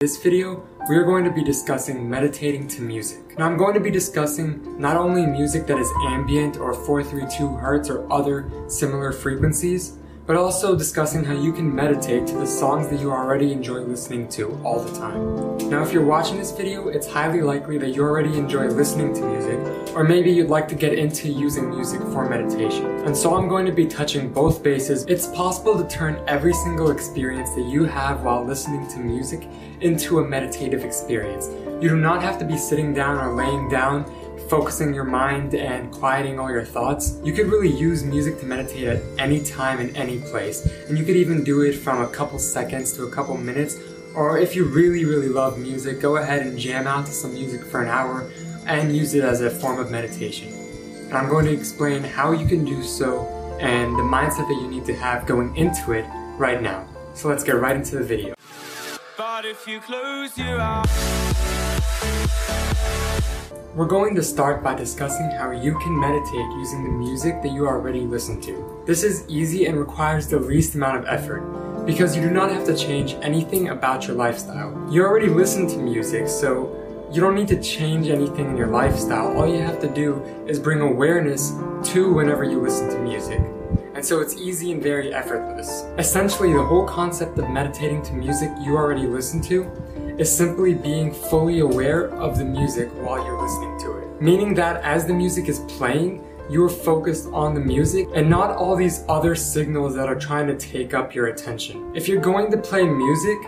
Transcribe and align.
this 0.00 0.16
video, 0.16 0.66
we 0.88 0.96
are 0.96 1.04
going 1.04 1.24
to 1.24 1.30
be 1.30 1.44
discussing 1.44 2.08
meditating 2.08 2.66
to 2.66 2.80
music. 2.80 3.38
Now 3.38 3.44
I'm 3.44 3.58
going 3.58 3.74
to 3.74 3.80
be 3.80 3.90
discussing 3.90 4.80
not 4.80 4.96
only 4.96 5.26
music 5.26 5.66
that 5.66 5.76
is 5.76 5.90
ambient 6.06 6.56
or 6.56 6.72
432 6.72 7.56
Hertz 7.56 7.90
or 7.90 8.10
other 8.10 8.50
similar 8.66 9.12
frequencies, 9.12 9.98
but 10.24 10.36
also 10.36 10.74
discussing 10.74 11.22
how 11.22 11.34
you 11.34 11.52
can 11.52 11.74
meditate 11.74 12.26
to 12.28 12.34
the 12.38 12.46
songs 12.46 12.88
that 12.88 12.98
you 12.98 13.12
already 13.12 13.52
enjoy 13.52 13.80
listening 13.80 14.26
to 14.30 14.58
all 14.64 14.80
the 14.80 14.98
time. 14.98 15.58
Now 15.68 15.82
if 15.82 15.92
you're 15.92 16.06
watching 16.06 16.38
this 16.38 16.50
video, 16.50 16.88
it's 16.88 17.06
highly 17.06 17.42
likely 17.42 17.76
that 17.76 17.90
you 17.90 18.02
already 18.02 18.38
enjoy 18.38 18.68
listening 18.68 19.12
to 19.12 19.20
music, 19.20 19.94
or 19.94 20.02
maybe 20.02 20.30
you'd 20.30 20.48
like 20.48 20.66
to 20.68 20.74
get 20.74 20.94
into 20.94 21.28
using 21.28 21.68
music 21.68 22.00
for 22.00 22.26
meditation. 22.26 22.89
And 23.04 23.16
so 23.16 23.34
I'm 23.34 23.48
going 23.48 23.66
to 23.66 23.72
be 23.72 23.86
touching 23.86 24.32
both 24.32 24.62
bases. 24.62 25.04
It's 25.06 25.26
possible 25.28 25.82
to 25.82 25.88
turn 25.88 26.22
every 26.26 26.52
single 26.52 26.90
experience 26.90 27.50
that 27.54 27.64
you 27.66 27.84
have 27.84 28.22
while 28.22 28.44
listening 28.44 28.86
to 28.88 28.98
music 28.98 29.48
into 29.80 30.18
a 30.18 30.28
meditative 30.28 30.84
experience. 30.84 31.48
You 31.82 31.88
do 31.88 31.96
not 31.96 32.22
have 32.22 32.38
to 32.38 32.44
be 32.44 32.58
sitting 32.58 32.92
down 32.92 33.16
or 33.16 33.34
laying 33.34 33.68
down 33.68 34.04
focusing 34.50 34.92
your 34.92 35.04
mind 35.04 35.54
and 35.54 35.92
quieting 35.92 36.40
all 36.40 36.50
your 36.50 36.64
thoughts, 36.64 37.16
you 37.22 37.32
could 37.32 37.46
really 37.46 37.70
use 37.70 38.02
music 38.02 38.40
to 38.40 38.44
meditate 38.44 38.82
at 38.82 39.00
any 39.16 39.40
time 39.40 39.78
in 39.78 39.94
any 39.94 40.18
place. 40.18 40.66
And 40.88 40.98
you 40.98 41.04
could 41.04 41.14
even 41.14 41.44
do 41.44 41.62
it 41.62 41.72
from 41.72 42.02
a 42.02 42.08
couple 42.08 42.36
seconds 42.40 42.92
to 42.94 43.04
a 43.04 43.10
couple 43.12 43.36
minutes. 43.36 43.78
Or 44.16 44.38
if 44.38 44.56
you 44.56 44.64
really, 44.64 45.04
really 45.04 45.28
love 45.28 45.56
music, 45.56 46.00
go 46.00 46.16
ahead 46.16 46.44
and 46.44 46.58
jam 46.58 46.88
out 46.88 47.06
to 47.06 47.12
some 47.12 47.32
music 47.32 47.64
for 47.64 47.80
an 47.80 47.88
hour 47.88 48.28
and 48.66 48.94
use 48.94 49.14
it 49.14 49.22
as 49.22 49.40
a 49.40 49.48
form 49.48 49.78
of 49.78 49.92
meditation. 49.92 50.59
And 51.10 51.18
I'm 51.18 51.28
going 51.28 51.44
to 51.46 51.52
explain 51.52 52.04
how 52.04 52.30
you 52.30 52.46
can 52.46 52.64
do 52.64 52.84
so 52.84 53.26
and 53.60 53.98
the 53.98 54.02
mindset 54.02 54.46
that 54.46 54.56
you 54.62 54.68
need 54.68 54.84
to 54.84 54.94
have 54.94 55.26
going 55.26 55.56
into 55.56 55.90
it 55.90 56.04
right 56.38 56.62
now. 56.62 56.86
So 57.14 57.26
let's 57.26 57.42
get 57.42 57.56
right 57.56 57.74
into 57.74 57.96
the 57.96 58.04
video. 58.04 58.36
But 59.16 59.44
if 59.44 59.66
you 59.66 59.80
close 59.80 60.38
your 60.38 60.60
eyes 60.60 60.86
we're 63.74 63.86
going 63.86 64.14
to 64.14 64.22
start 64.22 64.62
by 64.62 64.74
discussing 64.74 65.30
how 65.30 65.50
you 65.50 65.76
can 65.78 65.98
meditate 65.98 66.46
using 66.58 66.84
the 66.84 66.90
music 66.90 67.42
that 67.42 67.50
you 67.50 67.66
already 67.66 68.00
listen 68.00 68.40
to. 68.42 68.82
This 68.86 69.02
is 69.02 69.24
easy 69.28 69.66
and 69.66 69.78
requires 69.78 70.28
the 70.28 70.38
least 70.38 70.76
amount 70.76 70.98
of 70.98 71.06
effort 71.06 71.40
because 71.86 72.14
you 72.14 72.22
do 72.22 72.30
not 72.30 72.52
have 72.52 72.64
to 72.66 72.76
change 72.76 73.14
anything 73.22 73.70
about 73.70 74.06
your 74.06 74.16
lifestyle. 74.16 74.70
You 74.92 75.02
already 75.02 75.28
listen 75.28 75.66
to 75.68 75.76
music, 75.78 76.28
so 76.28 76.79
you 77.12 77.20
don't 77.20 77.34
need 77.34 77.48
to 77.48 77.60
change 77.60 78.08
anything 78.08 78.50
in 78.50 78.56
your 78.56 78.68
lifestyle. 78.68 79.36
All 79.36 79.48
you 79.48 79.60
have 79.60 79.80
to 79.80 79.88
do 79.88 80.22
is 80.46 80.60
bring 80.60 80.80
awareness 80.80 81.52
to 81.92 82.12
whenever 82.12 82.44
you 82.44 82.60
listen 82.60 82.88
to 82.88 82.98
music. 83.00 83.40
And 83.94 84.04
so 84.04 84.20
it's 84.20 84.36
easy 84.36 84.70
and 84.70 84.80
very 84.80 85.12
effortless. 85.12 85.86
Essentially, 85.98 86.52
the 86.52 86.62
whole 86.62 86.86
concept 86.86 87.36
of 87.38 87.50
meditating 87.50 88.02
to 88.02 88.12
music 88.12 88.50
you 88.62 88.76
already 88.76 89.08
listen 89.08 89.42
to 89.42 89.64
is 90.18 90.30
simply 90.30 90.72
being 90.72 91.12
fully 91.12 91.58
aware 91.60 92.10
of 92.14 92.38
the 92.38 92.44
music 92.44 92.88
while 93.02 93.24
you're 93.24 93.42
listening 93.42 93.76
to 93.80 93.98
it. 93.98 94.22
Meaning 94.22 94.54
that 94.54 94.80
as 94.84 95.04
the 95.04 95.12
music 95.12 95.48
is 95.48 95.58
playing, 95.60 96.24
you're 96.48 96.68
focused 96.68 97.28
on 97.32 97.54
the 97.54 97.60
music 97.60 98.06
and 98.14 98.30
not 98.30 98.50
all 98.50 98.76
these 98.76 99.04
other 99.08 99.34
signals 99.34 99.96
that 99.96 100.08
are 100.08 100.18
trying 100.18 100.46
to 100.46 100.56
take 100.56 100.94
up 100.94 101.12
your 101.12 101.26
attention. 101.26 101.90
If 101.92 102.06
you're 102.06 102.20
going 102.20 102.52
to 102.52 102.56
play 102.56 102.84
music, 102.84 103.38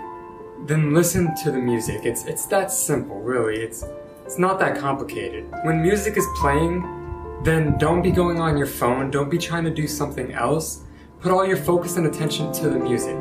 then 0.66 0.94
listen 0.94 1.34
to 1.42 1.50
the 1.50 1.58
music. 1.58 2.04
It's 2.04 2.24
it's 2.24 2.46
that 2.46 2.70
simple, 2.70 3.20
really. 3.20 3.56
It's 3.56 3.84
it's 4.24 4.38
not 4.38 4.58
that 4.60 4.78
complicated. 4.78 5.50
When 5.64 5.82
music 5.82 6.16
is 6.16 6.26
playing, 6.36 7.40
then 7.42 7.76
don't 7.78 8.02
be 8.02 8.12
going 8.12 8.40
on 8.40 8.56
your 8.56 8.68
phone, 8.68 9.10
don't 9.10 9.28
be 9.28 9.38
trying 9.38 9.64
to 9.64 9.70
do 9.70 9.88
something 9.88 10.32
else. 10.32 10.84
Put 11.20 11.32
all 11.32 11.46
your 11.46 11.56
focus 11.56 11.96
and 11.96 12.06
attention 12.06 12.52
to 12.54 12.70
the 12.70 12.78
music. 12.78 13.16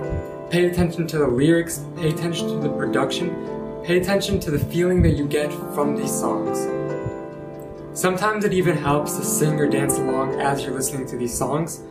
Pay 0.52 0.66
attention 0.66 1.08
to 1.08 1.17
the 1.17 1.28
lyrics, 1.28 1.84
pay 1.95 2.09
attention 2.09 2.47
to 2.50 2.58
the 2.58 2.69
production, 2.69 3.81
pay 3.84 4.00
attention 4.00 4.39
to 4.42 4.52
the 4.52 4.59
feeling 4.59 5.02
that 5.02 5.12
you 5.12 5.25
get 5.25 5.52
from 5.73 5.95
these 5.95 6.12
songs. 6.12 6.67
Sometimes 8.00 8.45
it 8.45 8.53
even 8.53 8.78
helps 8.78 9.17
to 9.17 9.23
sing 9.23 9.59
or 9.59 9.67
dance 9.67 9.97
along 9.97 10.39
as 10.39 10.64
you're 10.64 10.73
listening 10.73 11.08
to 11.08 11.17
these 11.17 11.35
songs, 11.35 11.81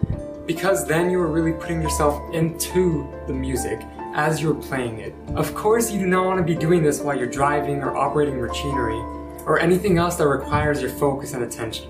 because 0.46 0.86
then 0.86 1.10
you 1.10 1.20
are 1.20 1.28
really 1.28 1.52
putting 1.52 1.82
yourself 1.82 2.22
into 2.32 3.08
the 3.26 3.32
music 3.32 3.80
as 4.14 4.42
you're 4.42 4.54
playing 4.54 4.98
it. 4.98 5.14
Of 5.34 5.54
course, 5.54 5.90
you 5.90 5.98
do 6.00 6.06
not 6.06 6.24
want 6.26 6.38
to 6.38 6.44
be 6.44 6.58
doing 6.58 6.82
this 6.82 7.00
while 7.00 7.16
you're 7.16 7.26
driving 7.26 7.82
or 7.82 7.96
operating 7.96 8.40
machinery, 8.40 8.98
or 9.46 9.58
anything 9.58 9.98
else 9.98 10.16
that 10.16 10.26
requires 10.26 10.80
your 10.80 10.90
focus 10.90 11.34
and 11.34 11.44
attention. 11.44 11.88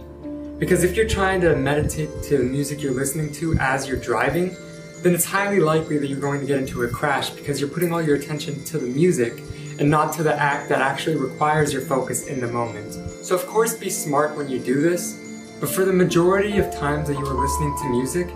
Because 0.59 0.85
if 0.85 0.95
you're 0.95 1.09
trying 1.09 1.41
to 1.41 1.57
meditate 1.57 2.11
to 2.25 2.39
the 2.39 2.45
music 2.45 2.83
you're 2.83 2.93
listening 2.93 3.33
to 3.33 3.57
as 3.59 3.89
you're 3.89 3.99
driving, 3.99 4.55
then 5.03 5.15
it's 5.15 5.25
highly 5.25 5.61
likely 5.61 5.97
that 5.97 6.09
you're 6.09 6.21
going 6.21 6.41
to 6.41 6.47
get 6.47 6.59
into 6.59 6.83
a 6.83 6.89
crash 6.89 7.31
because 7.31 7.59
you're 7.59 7.71
putting 7.71 7.93
all 7.93 8.03
your 8.03 8.17
attention 8.17 8.63
to 8.65 8.79
the 8.79 8.87
music 8.87 9.43
and 9.79 9.91
not 9.91 10.13
to 10.13 10.23
the 10.23 10.35
act 10.39 10.69
that 10.69 10.83
actually 10.83 11.17
requires 11.17 11.73
your 11.73 11.81
focus 11.81 12.27
in 12.27 12.39
the 12.41 12.47
moment. 12.47 12.93
So 13.25 13.35
of 13.35 13.47
course 13.47 13.75
be 13.75 13.89
smart 13.89 14.37
when 14.37 14.51
you 14.51 14.59
do 14.59 14.83
this, 14.83 15.57
but 15.59 15.71
for 15.71 15.87
the 15.87 15.93
majority 15.93 16.59
of 16.59 16.71
times 16.75 17.09
that 17.09 17.19
you 17.19 17.25
are 17.25 17.35
listening 17.35 17.75
to 17.79 17.89
music, 17.89 18.29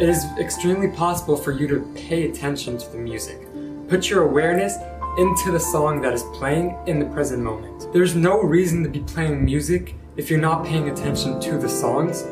it 0.00 0.08
is 0.08 0.24
extremely 0.38 0.88
possible 0.88 1.36
for 1.36 1.52
you 1.52 1.68
to 1.68 1.80
pay 1.94 2.26
attention 2.26 2.78
to 2.78 2.88
the 2.90 2.96
music. 2.96 3.38
Put 3.86 4.08
your 4.08 4.22
awareness 4.22 4.76
into 5.18 5.52
the 5.52 5.60
song 5.60 6.00
that 6.00 6.14
is 6.14 6.22
playing 6.32 6.74
in 6.86 6.98
the 6.98 7.04
present 7.04 7.42
moment. 7.42 7.92
There's 7.92 8.14
no 8.14 8.40
reason 8.40 8.82
to 8.82 8.88
be 8.88 9.00
playing 9.00 9.44
music 9.44 9.94
if 10.16 10.30
you're 10.30 10.40
not 10.40 10.64
paying 10.64 10.88
attention 10.88 11.38
to 11.42 11.58
the 11.58 11.68
songs 11.68 12.26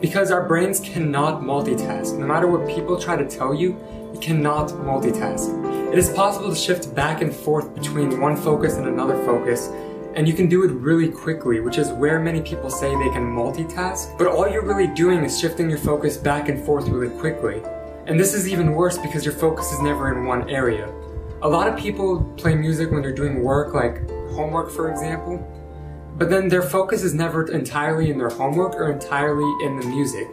because 0.00 0.32
our 0.32 0.48
brains 0.48 0.80
cannot 0.80 1.40
multitask. 1.40 2.18
No 2.18 2.26
matter 2.26 2.48
what 2.48 2.68
people 2.68 3.00
try 3.00 3.14
to 3.14 3.28
tell 3.28 3.54
you, 3.54 3.78
you 4.12 4.18
cannot 4.20 4.70
multitask. 4.70 5.92
It 5.92 5.98
is 5.98 6.10
possible 6.10 6.50
to 6.50 6.56
shift 6.56 6.96
back 6.96 7.22
and 7.22 7.32
forth 7.32 7.72
between 7.76 8.20
one 8.20 8.36
focus 8.36 8.74
and 8.74 8.88
another 8.88 9.24
focus, 9.24 9.68
and 10.16 10.28
you 10.28 10.34
can 10.34 10.48
do 10.48 10.64
it 10.64 10.70
really 10.70 11.08
quickly, 11.08 11.60
which 11.60 11.78
is 11.78 11.90
where 11.90 12.20
many 12.20 12.40
people 12.40 12.70
say 12.70 12.88
they 12.96 13.10
can 13.10 13.24
multitask. 13.24 14.16
But 14.16 14.28
all 14.28 14.48
you're 14.48 14.64
really 14.64 14.86
doing 14.86 15.24
is 15.24 15.38
shifting 15.38 15.68
your 15.68 15.78
focus 15.78 16.16
back 16.16 16.48
and 16.48 16.64
forth 16.64 16.88
really 16.88 17.14
quickly. 17.18 17.62
And 18.06 18.18
this 18.18 18.34
is 18.34 18.48
even 18.48 18.72
worse 18.72 18.96
because 18.98 19.24
your 19.24 19.34
focus 19.34 19.72
is 19.72 19.80
never 19.80 20.12
in 20.12 20.24
one 20.24 20.48
area. 20.48 20.92
A 21.42 21.48
lot 21.48 21.68
of 21.68 21.76
people 21.78 22.22
play 22.36 22.54
music 22.54 22.90
when 22.90 23.02
they're 23.02 23.14
doing 23.14 23.42
work, 23.42 23.74
like 23.74 24.08
homework 24.30 24.70
for 24.70 24.90
example, 24.90 25.38
but 26.16 26.30
then 26.30 26.48
their 26.48 26.62
focus 26.62 27.02
is 27.02 27.12
never 27.12 27.50
entirely 27.50 28.10
in 28.10 28.18
their 28.18 28.30
homework 28.30 28.74
or 28.74 28.92
entirely 28.92 29.66
in 29.66 29.80
the 29.80 29.86
music. 29.86 30.28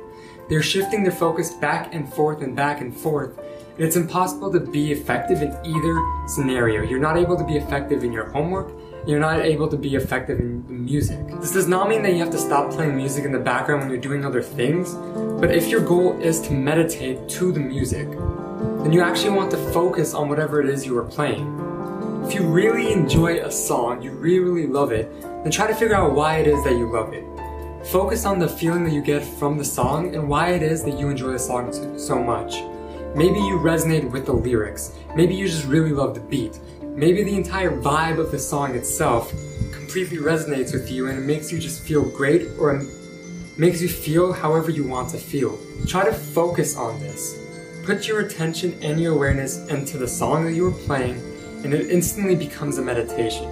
They're 0.48 0.62
shifting 0.62 1.02
their 1.04 1.12
focus 1.12 1.54
back 1.54 1.94
and 1.96 2.12
forth 2.14 2.42
and 2.42 2.56
back 2.56 2.82
and 2.82 2.96
forth, 2.96 3.40
it's 3.82 3.96
impossible 3.96 4.52
to 4.52 4.60
be 4.60 4.92
effective 4.92 5.42
in 5.42 5.58
either 5.66 6.28
scenario. 6.28 6.84
You're 6.84 7.00
not 7.00 7.18
able 7.18 7.36
to 7.36 7.44
be 7.44 7.58
effective 7.58 8.04
in 8.04 8.14
your 8.14 8.30
homework, 8.30 8.72
you're 9.08 9.20
not 9.20 9.40
able 9.40 9.68
to 9.68 9.76
be 9.76 9.96
effective 9.96 10.40
in 10.40 10.86
music. 10.86 11.18
This 11.40 11.52
does 11.52 11.68
not 11.68 11.90
mean 11.90 12.04
that 12.04 12.12
you 12.12 12.20
have 12.20 12.30
to 12.30 12.38
stop 12.38 12.70
playing 12.70 12.96
music 12.96 13.26
in 13.26 13.32
the 13.32 13.40
background 13.40 13.82
when 13.82 13.90
you're 13.90 14.00
doing 14.00 14.24
other 14.24 14.44
things, 14.44 14.94
but 15.42 15.50
if 15.50 15.68
your 15.68 15.82
goal 15.82 16.20
is 16.22 16.40
to 16.42 16.54
meditate 16.54 17.28
to 17.30 17.52
the 17.52 17.60
music, 17.60 18.08
then 18.12 18.94
you 18.94 19.02
actually 19.02 19.32
want 19.32 19.50
to 19.50 19.58
focus 19.72 20.14
on 20.14 20.30
whatever 20.30 20.62
it 20.62 20.70
is 20.70 20.86
you 20.86 20.96
are 21.00 21.06
playing. 21.06 21.48
If 22.28 22.36
you 22.36 22.44
really 22.44 22.94
enjoy 22.94 23.40
a 23.44 23.52
song, 23.52 24.04
you 24.04 24.12
really, 24.12 24.40
really 24.40 24.68
love 24.68 24.92
it, 24.92 25.12
then 25.22 25.50
try 25.50 25.66
to 25.66 25.74
figure 25.74 25.96
out 25.96 26.14
why 26.14 26.38
it 26.38 26.46
is 26.46 26.64
that 26.66 26.74
you 26.74 26.92
love 26.92 27.14
it. 27.14 27.26
Focus 27.88 28.26
on 28.26 28.38
the 28.38 28.48
feeling 28.48 28.84
that 28.84 28.94
you 28.94 29.02
get 29.02 29.24
from 29.24 29.58
the 29.58 29.66
song 29.66 30.14
and 30.14 30.30
why 30.30 30.50
it 30.50 30.62
is 30.62 30.84
that 30.84 31.00
you 31.00 31.10
enjoy 31.10 31.32
the 31.32 31.40
song 31.40 31.74
so 31.98 32.22
much. 32.22 32.62
Maybe 33.14 33.40
you 33.40 33.58
resonate 33.58 34.10
with 34.10 34.26
the 34.26 34.32
lyrics. 34.32 34.94
Maybe 35.18 35.36
you 35.36 35.46
just 35.46 35.66
really 35.66 35.92
love 35.92 36.16
the 36.16 36.22
beat. 36.22 36.60
Maybe 36.82 37.24
the 37.24 37.36
entire 37.36 37.72
vibe 37.72 38.20
of 38.20 38.32
the 38.32 38.40
song 38.40 38.74
itself 38.74 39.32
completely 39.74 40.18
resonates 40.18 40.72
with 40.72 40.90
you 40.90 41.10
and 41.10 41.18
it 41.18 41.22
makes 41.22 41.52
you 41.52 41.60
just 41.60 41.84
feel 41.84 42.04
great 42.04 42.48
or 42.58 42.82
makes 43.58 43.82
you 43.82 43.90
feel 43.90 44.32
however 44.32 44.72
you 44.72 44.88
want 44.88 45.10
to 45.10 45.18
feel. 45.18 45.60
Try 45.88 46.06
to 46.06 46.14
focus 46.14 46.78
on 46.78 47.02
this. 47.02 47.38
Put 47.84 48.08
your 48.08 48.22
attention 48.22 48.78
and 48.82 48.98
your 49.00 49.14
awareness 49.14 49.58
into 49.68 49.98
the 49.98 50.08
song 50.08 50.46
that 50.46 50.54
you 50.54 50.68
are 50.68 50.86
playing 50.86 51.22
and 51.66 51.74
it 51.74 51.92
instantly 51.92 52.36
becomes 52.36 52.78
a 52.78 52.82
meditation. 52.82 53.52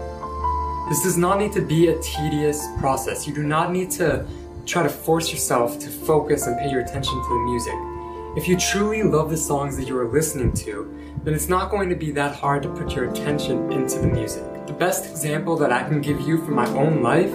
This 0.87 1.03
does 1.03 1.17
not 1.17 1.37
need 1.37 1.51
to 1.51 1.61
be 1.61 1.89
a 1.89 2.01
tedious 2.01 2.65
process. 2.79 3.27
You 3.27 3.33
do 3.33 3.43
not 3.43 3.73
need 3.73 3.91
to 3.91 4.25
try 4.65 4.83
to 4.83 4.89
force 4.89 5.33
yourself 5.33 5.79
to 5.79 5.89
focus 5.89 6.47
and 6.47 6.57
pay 6.57 6.71
your 6.71 6.79
attention 6.79 7.13
to 7.13 7.29
the 7.29 7.39
music. 7.39 7.98
If 8.37 8.47
you 8.47 8.57
truly 8.57 9.01
love 9.01 9.31
the 9.31 9.37
songs 9.37 9.75
that 9.75 9.87
you 9.87 9.97
are 9.97 10.07
listening 10.07 10.53
to, 10.53 10.95
then 11.23 11.33
it's 11.33 11.49
not 11.49 11.71
going 11.71 11.89
to 11.89 11.95
be 11.95 12.11
that 12.11 12.35
hard 12.35 12.61
to 12.61 12.69
put 12.69 12.91
your 12.91 13.09
attention 13.09 13.71
into 13.71 13.97
the 13.97 14.05
music. 14.05 14.43
The 14.67 14.73
best 14.73 15.09
example 15.09 15.57
that 15.57 15.71
I 15.71 15.81
can 15.81 15.99
give 15.99 16.21
you 16.21 16.37
from 16.45 16.53
my 16.53 16.67
own 16.69 17.01
life 17.01 17.33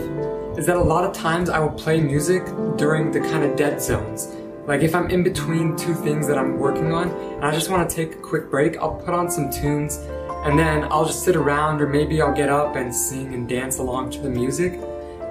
is 0.56 0.67
that 0.67 0.76
a 0.76 0.81
lot 0.81 1.02
of 1.02 1.12
times 1.12 1.50
I 1.50 1.58
will 1.58 1.73
play 1.73 2.00
music 2.00 2.44
during 2.76 3.11
the 3.11 3.19
kind 3.19 3.43
of 3.43 3.56
dead 3.56 3.82
zones. 3.82 4.37
Like 4.67 4.82
if 4.82 4.94
I'm 4.94 5.11
in 5.11 5.25
between 5.25 5.76
two 5.76 5.94
things 5.94 6.29
that 6.29 6.38
I'm 6.38 6.58
working 6.58 6.93
on 6.93 7.11
and 7.11 7.44
I 7.44 7.50
just 7.50 7.70
want 7.70 7.91
to 7.91 7.94
take 7.94 8.14
a 8.14 8.19
quick 8.19 8.49
break, 8.49 8.76
I'll 8.76 8.94
put 8.94 9.14
on 9.14 9.29
some 9.29 9.50
tunes 9.50 9.96
and 10.44 10.56
then 10.56 10.85
I'll 10.93 11.06
just 11.06 11.25
sit 11.25 11.35
around 11.35 11.82
or 11.82 11.88
maybe 11.88 12.23
I'll 12.23 12.32
get 12.32 12.50
up 12.50 12.76
and 12.76 12.94
sing 12.94 13.35
and 13.35 13.49
dance 13.49 13.79
along 13.79 14.11
to 14.12 14.20
the 14.20 14.31
music. 14.31 14.81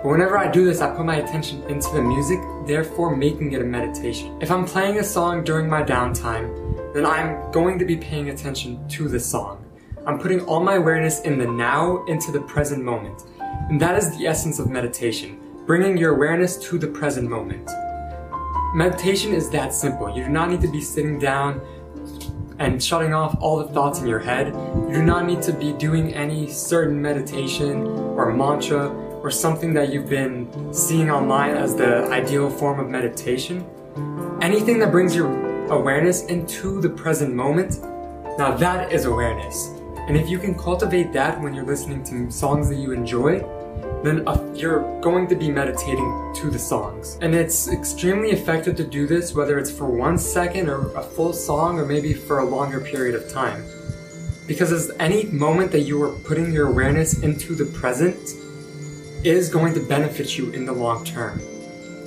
But 0.04 0.10
whenever 0.10 0.38
I 0.38 0.52
do 0.52 0.66
this, 0.66 0.82
I 0.82 0.94
put 0.94 1.06
my 1.06 1.16
attention 1.16 1.64
into 1.70 1.90
the 1.94 2.02
music, 2.02 2.42
therefore 2.68 3.16
making 3.16 3.54
it 3.54 3.62
a 3.62 3.64
meditation. 3.64 4.38
If 4.42 4.52
I'm 4.52 4.66
playing 4.66 5.00
a 5.00 5.04
song 5.04 5.46
during 5.46 5.70
my 5.70 5.82
downtime, 5.82 6.94
then 6.94 7.06
I'm 7.06 7.50
going 7.54 7.80
to 7.80 7.86
be 7.86 7.96
paying 7.96 8.30
attention 8.30 8.86
to 8.90 9.08
the 9.08 9.18
song. 9.18 9.64
I'm 10.06 10.20
putting 10.20 10.42
all 10.42 10.60
my 10.60 10.76
awareness 10.76 11.22
in 11.22 11.38
the 11.38 11.48
now 11.48 12.04
into 12.08 12.34
the 12.34 12.42
present 12.42 12.84
moment. 12.84 13.24
And 13.40 13.80
that 13.80 13.98
is 13.98 14.18
the 14.18 14.28
essence 14.28 14.60
of 14.60 14.70
meditation, 14.70 15.40
bringing 15.66 15.96
your 15.96 16.14
awareness 16.16 16.58
to 16.68 16.78
the 16.78 16.88
present 16.88 17.30
moment. 17.30 17.72
Meditation 18.76 19.32
is 19.32 19.50
that 19.52 19.74
simple. 19.74 20.14
You 20.14 20.26
do 20.26 20.30
not 20.30 20.50
need 20.50 20.60
to 20.62 20.68
be 20.70 20.82
sitting 20.82 21.18
down 21.18 21.62
and 22.60 22.84
shutting 22.84 23.14
off 23.14 23.38
all 23.40 23.58
the 23.58 23.72
thoughts 23.74 24.00
in 24.00 24.08
your 24.08 24.20
head. 24.20 24.48
You 24.48 24.96
do 24.96 25.04
not 25.04 25.26
need 25.26 25.42
to 25.44 25.54
be 25.54 25.72
doing 25.72 26.14
any 26.14 26.50
certain 26.50 27.02
meditation 27.02 27.88
or 27.88 28.34
mantra 28.34 28.90
or 29.24 29.32
something 29.32 29.74
that 29.74 29.92
you've 29.92 30.10
been 30.10 30.74
seeing 30.74 31.10
online 31.10 31.56
as 31.56 31.76
the 31.76 32.04
ideal 32.12 32.50
form 32.50 32.78
of 32.80 32.90
meditation. 32.90 33.66
Anything 34.42 34.78
that 34.80 34.92
brings 34.92 35.16
your 35.16 35.32
awareness 35.72 36.26
into 36.26 36.82
the 36.82 36.90
present 36.90 37.34
moment, 37.34 37.82
now 38.38 38.54
that 38.54 38.92
is 38.92 39.06
awareness. 39.06 39.70
And 40.10 40.18
if 40.18 40.30
you 40.30 40.38
can 40.38 40.54
cultivate 40.56 41.14
that 41.14 41.40
when 41.40 41.54
you're 41.54 41.66
listening 41.66 42.04
to 42.04 42.30
songs 42.30 42.68
that 42.68 42.76
you 42.76 42.92
enjoy, 42.92 43.40
then 44.04 44.28
uh, 44.28 44.52
you're 44.54 45.00
going 45.00 45.28
to 45.28 45.36
be 45.36 45.50
meditating 45.50 46.34
to 46.36 46.50
the 46.50 46.60
songs. 46.60 47.18
And 47.22 47.34
it's 47.34 47.70
extremely 47.70 48.32
effective 48.32 48.76
to 48.76 48.84
do 48.84 49.08
this 49.08 49.34
whether 49.34 49.58
it's 49.58 49.72
for 49.72 49.86
one 49.86 50.18
second 50.18 50.68
or 50.68 50.94
a 50.98 51.02
full 51.02 51.32
song 51.32 51.80
or 51.80 51.86
maybe 51.86 52.14
for 52.14 52.40
a 52.40 52.46
longer 52.46 52.82
period 52.82 53.16
of 53.16 53.32
time. 53.32 53.64
Because 54.46 54.74
as 54.74 54.92
any 55.00 55.24
moment 55.28 55.72
that 55.72 55.84
you 55.84 56.04
are 56.04 56.12
putting 56.12 56.52
your 56.52 56.68
awareness 56.68 57.24
into 57.24 57.56
the 57.56 57.66
present 57.80 58.20
is 59.26 59.50
going 59.50 59.74
to 59.74 59.80
benefit 59.80 60.38
you 60.38 60.52
in 60.52 60.66
the 60.66 60.74
long 60.74 61.06
term. 61.06 61.42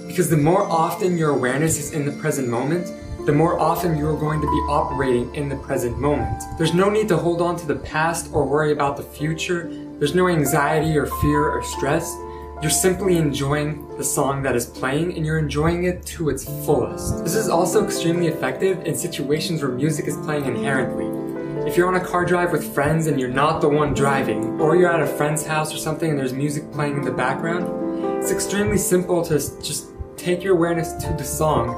Because 0.06 0.28
the 0.28 0.36
more 0.36 0.62
often 0.62 1.16
your 1.16 1.30
awareness 1.30 1.78
is 1.78 1.92
in 1.92 2.04
the 2.04 2.12
present 2.12 2.48
moment, 2.48 2.92
the 3.26 3.32
more 3.32 3.58
often 3.58 3.96
you're 3.96 4.16
going 4.16 4.40
to 4.40 4.46
be 4.46 4.58
operating 4.68 5.34
in 5.34 5.48
the 5.48 5.56
present 5.56 5.98
moment. 5.98 6.44
There's 6.58 6.74
no 6.74 6.88
need 6.88 7.08
to 7.08 7.16
hold 7.16 7.42
on 7.42 7.56
to 7.56 7.66
the 7.66 7.76
past 7.76 8.30
or 8.32 8.44
worry 8.44 8.70
about 8.70 8.96
the 8.96 9.02
future. 9.02 9.68
There's 9.98 10.14
no 10.14 10.28
anxiety 10.28 10.96
or 10.96 11.06
fear 11.06 11.48
or 11.48 11.62
stress. 11.64 12.14
You're 12.62 12.70
simply 12.70 13.16
enjoying 13.16 13.86
the 13.98 14.04
song 14.04 14.42
that 14.42 14.54
is 14.54 14.66
playing 14.66 15.16
and 15.16 15.26
you're 15.26 15.38
enjoying 15.38 15.84
it 15.84 16.06
to 16.06 16.28
its 16.28 16.44
fullest. 16.64 17.24
This 17.24 17.34
is 17.34 17.48
also 17.48 17.84
extremely 17.84 18.28
effective 18.28 18.86
in 18.86 18.94
situations 18.94 19.62
where 19.62 19.72
music 19.72 20.06
is 20.06 20.16
playing 20.18 20.44
inherently. 20.44 21.15
If 21.66 21.76
you're 21.76 21.88
on 21.88 21.96
a 21.96 22.04
car 22.04 22.24
drive 22.24 22.52
with 22.52 22.72
friends 22.72 23.08
and 23.08 23.18
you're 23.18 23.28
not 23.28 23.60
the 23.60 23.68
one 23.68 23.92
driving, 23.92 24.60
or 24.60 24.76
you're 24.76 24.88
at 24.88 25.02
a 25.02 25.06
friend's 25.06 25.44
house 25.44 25.74
or 25.74 25.78
something 25.78 26.08
and 26.08 26.16
there's 26.16 26.32
music 26.32 26.70
playing 26.70 26.96
in 26.96 27.02
the 27.02 27.10
background, 27.10 28.22
it's 28.22 28.30
extremely 28.30 28.78
simple 28.78 29.24
to 29.24 29.34
just 29.34 29.88
take 30.16 30.44
your 30.44 30.54
awareness 30.54 30.92
to 30.92 31.12
the 31.18 31.24
song 31.24 31.74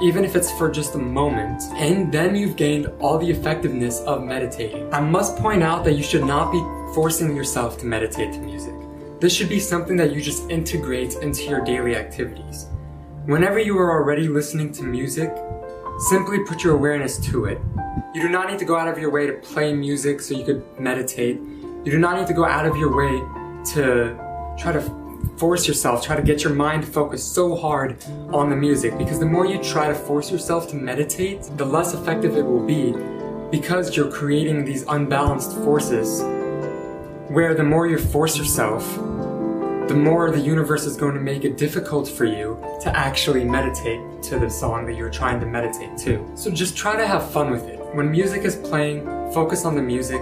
even 0.00 0.24
if 0.24 0.36
it's 0.36 0.52
for 0.52 0.70
just 0.70 0.94
a 0.94 0.98
moment, 0.98 1.62
and 1.74 2.12
then 2.12 2.34
you've 2.34 2.56
gained 2.56 2.86
all 3.00 3.16
the 3.18 3.30
effectiveness 3.30 4.00
of 4.02 4.22
meditating. 4.24 4.92
I 4.92 5.00
must 5.00 5.36
point 5.36 5.62
out 5.62 5.84
that 5.84 5.92
you 5.92 6.02
should 6.02 6.24
not 6.24 6.50
be 6.50 6.58
forcing 6.94 7.34
yourself 7.34 7.78
to 7.78 7.86
meditate 7.86 8.32
to 8.34 8.40
music. 8.40 8.74
This 9.20 9.34
should 9.34 9.48
be 9.48 9.60
something 9.60 9.96
that 9.96 10.12
you 10.12 10.20
just 10.20 10.50
integrate 10.50 11.14
into 11.16 11.44
your 11.44 11.64
daily 11.64 11.96
activities. 11.96 12.66
Whenever 13.26 13.58
you 13.58 13.78
are 13.78 13.92
already 13.92 14.28
listening 14.28 14.72
to 14.72 14.82
music, 14.82 15.32
simply 15.98 16.40
put 16.40 16.62
your 16.62 16.74
awareness 16.74 17.18
to 17.18 17.46
it. 17.46 17.60
You 18.14 18.22
do 18.22 18.28
not 18.28 18.50
need 18.50 18.58
to 18.58 18.64
go 18.64 18.76
out 18.76 18.88
of 18.88 18.98
your 18.98 19.10
way 19.10 19.26
to 19.26 19.34
play 19.34 19.72
music 19.72 20.20
so 20.20 20.34
you 20.34 20.44
could 20.44 20.62
meditate. 20.78 21.36
You 21.84 21.90
do 21.90 21.98
not 21.98 22.18
need 22.18 22.26
to 22.28 22.34
go 22.34 22.44
out 22.44 22.66
of 22.66 22.76
your 22.76 22.94
way 22.96 23.18
to 23.74 24.16
try 24.58 24.72
to 24.72 24.80
force 25.36 25.66
yourself, 25.66 26.04
try 26.04 26.16
to 26.16 26.22
get 26.22 26.44
your 26.44 26.54
mind 26.54 26.86
focused 26.86 27.34
so 27.34 27.56
hard 27.56 27.96
on 28.32 28.50
the 28.50 28.56
music 28.56 28.96
because 28.98 29.18
the 29.18 29.26
more 29.26 29.46
you 29.46 29.62
try 29.62 29.88
to 29.88 29.94
force 29.94 30.30
yourself 30.30 30.68
to 30.68 30.76
meditate, 30.76 31.42
the 31.56 31.64
less 31.64 31.94
effective 31.94 32.36
it 32.36 32.42
will 32.42 32.64
be 32.64 32.94
because 33.50 33.96
you're 33.96 34.10
creating 34.10 34.64
these 34.64 34.82
unbalanced 34.88 35.52
forces 35.58 36.22
where 37.28 37.54
the 37.54 37.64
more 37.64 37.86
you 37.86 37.98
force 37.98 38.36
yourself, 38.36 38.84
the 39.88 39.94
more 39.94 40.30
the 40.30 40.40
universe 40.40 40.84
is 40.84 40.96
going 40.96 41.14
to 41.14 41.20
make 41.20 41.44
it 41.44 41.56
difficult 41.56 42.08
for 42.08 42.24
you 42.24 42.58
to 42.82 42.96
actually 42.96 43.44
meditate 43.44 44.00
to 44.24 44.38
the 44.38 44.48
song 44.48 44.86
that 44.86 44.94
you're 44.96 45.10
trying 45.10 45.40
to 45.40 45.46
meditate 45.46 45.96
to. 45.98 46.26
So 46.36 46.50
just 46.50 46.76
try 46.76 46.96
to 46.96 47.06
have 47.06 47.30
fun 47.30 47.50
with 47.50 47.64
it. 47.64 47.78
When 47.94 48.10
music 48.10 48.42
is 48.44 48.56
playing, 48.56 49.04
focus 49.32 49.64
on 49.64 49.76
the 49.76 49.82
music, 49.82 50.20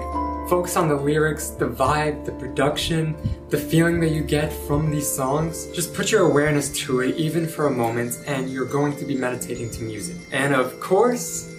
Focus 0.49 0.76
on 0.76 0.88
the 0.88 0.97
lyrics, 0.97 1.50
the 1.50 1.69
vibe, 1.69 2.25
the 2.25 2.32
production, 2.32 3.17
the 3.49 3.56
feeling 3.56 4.00
that 4.00 4.11
you 4.11 4.23
get 4.23 4.53
from 4.53 4.91
these 4.91 5.09
songs. 5.09 5.69
Just 5.69 5.94
put 5.94 6.11
your 6.11 6.29
awareness 6.29 6.70
to 6.81 7.00
it, 7.00 7.17
even 7.17 7.47
for 7.47 7.69
a 7.69 7.70
moment, 7.70 8.19
and 8.26 8.50
you're 8.50 8.67
going 8.67 8.97
to 8.97 9.05
be 9.05 9.17
meditating 9.17 9.70
to 9.70 9.82
music. 9.82 10.17
And 10.32 10.53
of 10.53 10.81
course, 10.81 11.55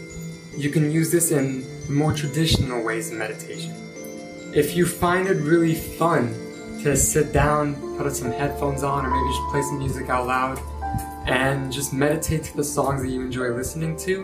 you 0.56 0.70
can 0.70 0.92
use 0.92 1.12
this 1.12 1.32
in 1.32 1.66
more 1.90 2.14
traditional 2.14 2.84
ways 2.84 3.10
of 3.10 3.18
meditation. 3.18 3.74
If 4.54 4.76
you 4.76 4.86
find 4.86 5.28
it 5.28 5.38
really 5.38 5.76
fun 5.76 6.36
to 6.84 6.96
sit 6.98 7.32
down, 7.32 7.76
put 7.98 8.14
some 8.16 8.32
headphones 8.32 8.84
on, 8.84 9.06
or 9.06 9.10
maybe 9.10 9.30
just 9.30 9.52
play 9.52 9.62
some 9.62 9.80
music 9.80 10.10
out 10.10 10.28
loud, 10.28 10.60
and 11.26 11.72
just 11.72 11.94
meditate 11.94 12.44
to 12.44 12.58
the 12.58 12.64
songs 12.64 13.02
that 13.02 13.10
you 13.10 13.22
enjoy 13.22 13.50
listening 13.50 13.96
to, 13.98 14.24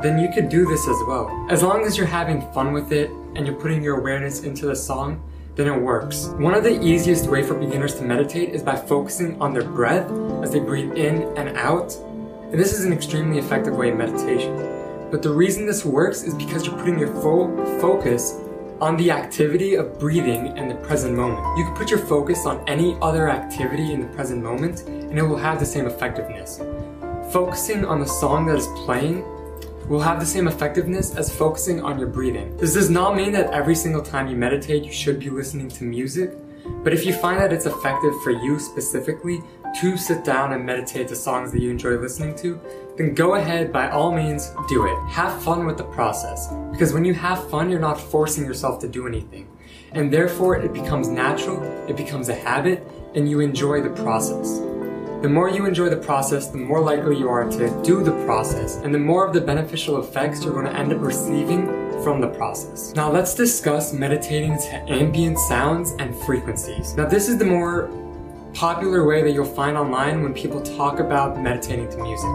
then 0.00 0.18
you 0.18 0.28
could 0.32 0.48
do 0.48 0.66
this 0.66 0.86
as 0.86 0.96
well. 1.06 1.46
As 1.50 1.62
long 1.62 1.84
as 1.84 1.96
you're 1.96 2.06
having 2.06 2.40
fun 2.52 2.72
with 2.72 2.92
it 2.92 3.10
and 3.34 3.46
you're 3.46 3.56
putting 3.56 3.82
your 3.82 3.98
awareness 3.98 4.44
into 4.44 4.66
the 4.66 4.76
song, 4.76 5.20
then 5.56 5.66
it 5.66 5.80
works. 5.80 6.26
One 6.36 6.54
of 6.54 6.62
the 6.62 6.80
easiest 6.82 7.26
way 7.26 7.42
for 7.42 7.54
beginners 7.54 7.94
to 7.96 8.02
meditate 8.02 8.50
is 8.50 8.62
by 8.62 8.76
focusing 8.76 9.40
on 9.40 9.52
their 9.52 9.64
breath 9.64 10.10
as 10.42 10.52
they 10.52 10.60
breathe 10.60 10.92
in 10.92 11.22
and 11.36 11.56
out. 11.56 11.96
And 12.50 12.60
this 12.60 12.72
is 12.72 12.84
an 12.84 12.92
extremely 12.92 13.38
effective 13.38 13.74
way 13.74 13.90
of 13.90 13.98
meditation. 13.98 14.56
But 15.10 15.22
the 15.22 15.32
reason 15.32 15.66
this 15.66 15.84
works 15.84 16.22
is 16.22 16.34
because 16.34 16.66
you're 16.66 16.76
putting 16.76 16.98
your 16.98 17.12
full 17.20 17.48
focus 17.80 18.38
on 18.80 18.96
the 18.96 19.10
activity 19.10 19.74
of 19.74 19.98
breathing 19.98 20.56
in 20.56 20.68
the 20.68 20.74
present 20.74 21.14
moment. 21.14 21.58
You 21.58 21.64
can 21.64 21.74
put 21.74 21.90
your 21.90 22.00
focus 22.00 22.46
on 22.46 22.62
any 22.68 22.96
other 23.00 23.28
activity 23.28 23.92
in 23.92 24.00
the 24.00 24.08
present 24.08 24.42
moment 24.42 24.82
and 24.88 25.18
it 25.18 25.22
will 25.22 25.36
have 25.36 25.58
the 25.58 25.66
same 25.66 25.86
effectiveness. 25.86 26.60
Focusing 27.32 27.84
on 27.84 28.00
the 28.00 28.06
song 28.06 28.46
that 28.46 28.56
is 28.56 28.66
playing 28.84 29.24
will 29.88 30.00
have 30.00 30.18
the 30.18 30.26
same 30.26 30.48
effectiveness 30.48 31.14
as 31.14 31.34
focusing 31.34 31.80
on 31.82 31.98
your 31.98 32.08
breathing. 32.08 32.56
This 32.56 32.74
does 32.74 32.90
not 32.90 33.16
mean 33.16 33.32
that 33.32 33.52
every 33.52 33.74
single 33.74 34.02
time 34.02 34.28
you 34.28 34.36
meditate 34.36 34.84
you 34.84 34.92
should 34.92 35.20
be 35.20 35.30
listening 35.30 35.68
to 35.68 35.84
music, 35.84 36.32
but 36.82 36.92
if 36.92 37.04
you 37.04 37.12
find 37.12 37.40
that 37.40 37.52
it's 37.52 37.66
effective 37.66 38.14
for 38.22 38.30
you 38.30 38.58
specifically 38.58 39.42
to 39.80 39.96
sit 39.96 40.24
down 40.24 40.52
and 40.52 40.64
meditate 40.64 41.08
to 41.08 41.16
songs 41.16 41.50
that 41.52 41.60
you 41.60 41.70
enjoy 41.70 41.96
listening 41.98 42.34
to, 42.36 42.60
then 42.96 43.14
go 43.14 43.34
ahead 43.34 43.72
by 43.72 43.90
all 43.90 44.12
means 44.12 44.52
do 44.68 44.86
it. 44.86 45.10
Have 45.10 45.42
fun 45.42 45.66
with 45.66 45.76
the 45.76 45.84
process, 45.84 46.52
because 46.70 46.92
when 46.92 47.04
you 47.04 47.14
have 47.14 47.50
fun 47.50 47.70
you're 47.70 47.80
not 47.80 48.00
forcing 48.00 48.44
yourself 48.44 48.80
to 48.80 48.88
do 48.88 49.06
anything. 49.06 49.48
And 49.92 50.12
therefore 50.12 50.56
it 50.56 50.72
becomes 50.72 51.08
natural, 51.08 51.62
it 51.88 51.96
becomes 51.96 52.28
a 52.28 52.34
habit, 52.34 52.86
and 53.14 53.28
you 53.28 53.40
enjoy 53.40 53.80
the 53.80 53.90
process. 53.90 54.58
The 55.22 55.28
more 55.30 55.48
you 55.48 55.64
enjoy 55.64 55.88
the 55.88 55.96
process, 55.96 56.48
the 56.48 56.58
more 56.58 56.80
likely 56.80 57.16
you 57.16 57.28
are 57.28 57.48
to 57.48 57.82
do 57.82 58.02
the 58.04 58.12
process, 58.26 58.76
and 58.76 58.94
the 58.94 58.98
more 58.98 59.26
of 59.26 59.32
the 59.32 59.40
beneficial 59.40 60.02
effects 60.02 60.44
you're 60.44 60.52
going 60.52 60.66
to 60.66 60.78
end 60.78 60.92
up 60.92 61.00
receiving 61.00 61.66
from 62.02 62.20
the 62.20 62.28
process. 62.28 62.94
Now 62.94 63.10
let's 63.10 63.34
discuss 63.34 63.92
meditating 63.92 64.58
to 64.58 64.92
ambient 64.92 65.38
sounds 65.38 65.92
and 65.98 66.14
frequencies. 66.14 66.94
Now 66.94 67.06
this 67.06 67.28
is 67.28 67.38
the 67.38 67.46
more 67.46 67.88
popular 68.54 69.04
way 69.06 69.22
that 69.22 69.32
you'll 69.32 69.44
find 69.44 69.76
online 69.76 70.22
when 70.22 70.32
people 70.32 70.62
talk 70.62 71.00
about 71.00 71.38
meditating 71.38 71.90
to 71.90 71.96
music. 71.98 72.30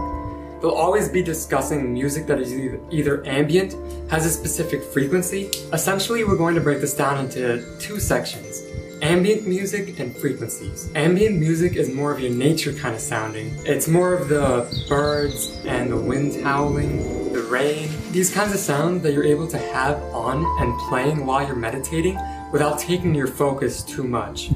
They'll 0.60 0.70
always 0.70 1.08
be 1.08 1.22
discussing 1.22 1.92
music 1.92 2.26
that 2.26 2.38
is 2.38 2.52
either 2.90 3.26
ambient, 3.26 3.74
has 4.10 4.26
a 4.26 4.30
specific 4.30 4.82
frequency. 4.82 5.46
Essentially, 5.72 6.24
we're 6.24 6.36
going 6.36 6.54
to 6.54 6.60
break 6.60 6.80
this 6.82 6.94
down 6.94 7.24
into 7.24 7.64
two 7.78 7.98
sections 7.98 8.66
ambient 9.02 9.46
music 9.46 9.98
and 9.98 10.14
frequencies. 10.14 10.90
Ambient 10.94 11.38
music 11.38 11.76
is 11.76 11.90
more 11.90 12.12
of 12.12 12.20
your 12.20 12.32
nature 12.32 12.70
kind 12.74 12.94
of 12.94 13.00
sounding. 13.00 13.50
It's 13.64 13.88
more 13.88 14.12
of 14.12 14.28
the 14.28 14.68
birds 14.90 15.58
and 15.64 15.90
the 15.90 15.96
wind 15.96 16.42
howling, 16.44 17.32
the 17.32 17.40
rain, 17.40 17.88
these 18.10 18.30
kinds 18.30 18.52
of 18.52 18.58
sounds 18.58 19.02
that 19.02 19.14
you're 19.14 19.24
able 19.24 19.48
to 19.48 19.58
have 19.58 19.96
on 20.12 20.44
and 20.60 20.78
playing 20.90 21.24
while 21.24 21.46
you're 21.46 21.56
meditating 21.56 22.18
without 22.52 22.78
taking 22.78 23.14
your 23.14 23.26
focus 23.26 23.82
too 23.82 24.04
much. 24.04 24.50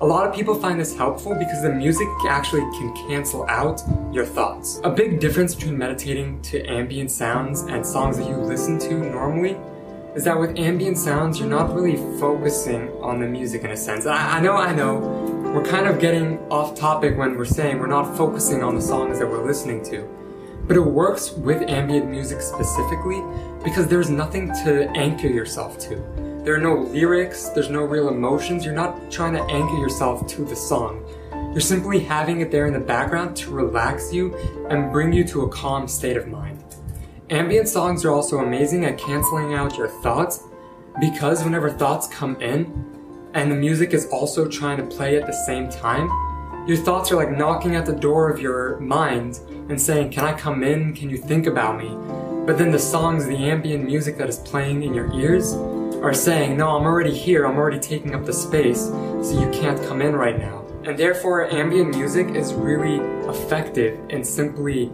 A 0.00 0.06
lot 0.06 0.28
of 0.28 0.32
people 0.32 0.54
find 0.54 0.78
this 0.78 0.96
helpful 0.96 1.34
because 1.34 1.60
the 1.60 1.72
music 1.72 2.06
actually 2.28 2.60
can 2.78 2.94
cancel 3.08 3.44
out 3.48 3.82
your 4.12 4.24
thoughts. 4.24 4.80
A 4.84 4.90
big 4.90 5.18
difference 5.18 5.56
between 5.56 5.76
meditating 5.76 6.40
to 6.42 6.64
ambient 6.70 7.10
sounds 7.10 7.62
and 7.62 7.84
songs 7.84 8.16
that 8.16 8.28
you 8.28 8.36
listen 8.36 8.78
to 8.78 8.94
normally 8.94 9.56
is 10.14 10.22
that 10.22 10.38
with 10.38 10.56
ambient 10.56 10.98
sounds, 10.98 11.40
you're 11.40 11.48
not 11.48 11.74
really 11.74 11.96
focusing 12.20 12.90
on 13.02 13.18
the 13.18 13.26
music 13.26 13.64
in 13.64 13.72
a 13.72 13.76
sense. 13.76 14.06
I, 14.06 14.38
I, 14.38 14.40
know, 14.40 14.52
I 14.52 14.72
know, 14.72 14.98
we're 15.52 15.64
kind 15.64 15.88
of 15.88 15.98
getting 15.98 16.38
off 16.48 16.78
topic 16.78 17.18
when 17.18 17.36
we're 17.36 17.44
saying 17.44 17.80
we're 17.80 17.88
not 17.88 18.16
focusing 18.16 18.62
on 18.62 18.76
the 18.76 18.82
songs 18.82 19.18
that 19.18 19.28
we're 19.28 19.44
listening 19.44 19.84
to. 19.86 20.08
But 20.68 20.76
it 20.76 20.80
works 20.80 21.32
with 21.32 21.68
ambient 21.68 22.08
music 22.08 22.40
specifically 22.40 23.20
because 23.64 23.88
there's 23.88 24.10
nothing 24.10 24.46
to 24.64 24.88
anchor 24.90 25.26
yourself 25.26 25.76
to. 25.80 26.27
There 26.48 26.56
are 26.56 26.60
no 26.60 26.76
lyrics, 26.76 27.50
there's 27.50 27.68
no 27.68 27.82
real 27.82 28.08
emotions, 28.08 28.64
you're 28.64 28.72
not 28.72 29.10
trying 29.10 29.34
to 29.34 29.42
anchor 29.52 29.76
yourself 29.76 30.26
to 30.28 30.46
the 30.46 30.56
song. 30.56 31.04
You're 31.52 31.60
simply 31.60 32.00
having 32.00 32.40
it 32.40 32.50
there 32.50 32.66
in 32.66 32.72
the 32.72 32.80
background 32.80 33.36
to 33.36 33.50
relax 33.50 34.14
you 34.14 34.34
and 34.70 34.90
bring 34.90 35.12
you 35.12 35.24
to 35.24 35.42
a 35.42 35.48
calm 35.50 35.86
state 35.86 36.16
of 36.16 36.26
mind. 36.26 36.64
Ambient 37.28 37.68
songs 37.68 38.02
are 38.06 38.12
also 38.12 38.38
amazing 38.38 38.86
at 38.86 38.96
canceling 38.96 39.52
out 39.52 39.76
your 39.76 39.88
thoughts 39.88 40.44
because 40.98 41.44
whenever 41.44 41.68
thoughts 41.68 42.08
come 42.08 42.40
in 42.40 43.30
and 43.34 43.52
the 43.52 43.54
music 43.54 43.92
is 43.92 44.06
also 44.06 44.48
trying 44.48 44.78
to 44.78 44.96
play 44.96 45.20
at 45.20 45.26
the 45.26 45.44
same 45.44 45.68
time, 45.68 46.08
your 46.66 46.78
thoughts 46.78 47.12
are 47.12 47.16
like 47.16 47.36
knocking 47.36 47.76
at 47.76 47.84
the 47.84 47.92
door 47.92 48.30
of 48.30 48.40
your 48.40 48.80
mind 48.80 49.38
and 49.68 49.78
saying, 49.78 50.12
Can 50.12 50.24
I 50.24 50.32
come 50.32 50.62
in? 50.62 50.94
Can 50.94 51.10
you 51.10 51.18
think 51.18 51.46
about 51.46 51.76
me? 51.76 51.90
But 52.46 52.56
then 52.56 52.70
the 52.70 52.78
songs, 52.78 53.26
the 53.26 53.36
ambient 53.36 53.84
music 53.84 54.16
that 54.16 54.30
is 54.30 54.38
playing 54.38 54.82
in 54.82 54.94
your 54.94 55.12
ears 55.12 55.52
are 56.02 56.14
saying, 56.14 56.56
No, 56.56 56.76
I'm 56.76 56.84
already 56.84 57.16
here, 57.16 57.46
I'm 57.46 57.56
already 57.56 57.80
taking 57.80 58.14
up 58.14 58.24
the 58.24 58.32
space, 58.32 58.86
so 58.86 59.40
you 59.40 59.50
can't 59.50 59.80
come 59.88 60.00
in 60.02 60.14
right 60.14 60.38
now. 60.38 60.64
And 60.84 60.98
therefore, 60.98 61.50
ambient 61.50 61.94
music 61.94 62.28
is 62.28 62.54
really 62.54 62.96
effective 63.28 63.98
in 64.08 64.24
simply 64.24 64.90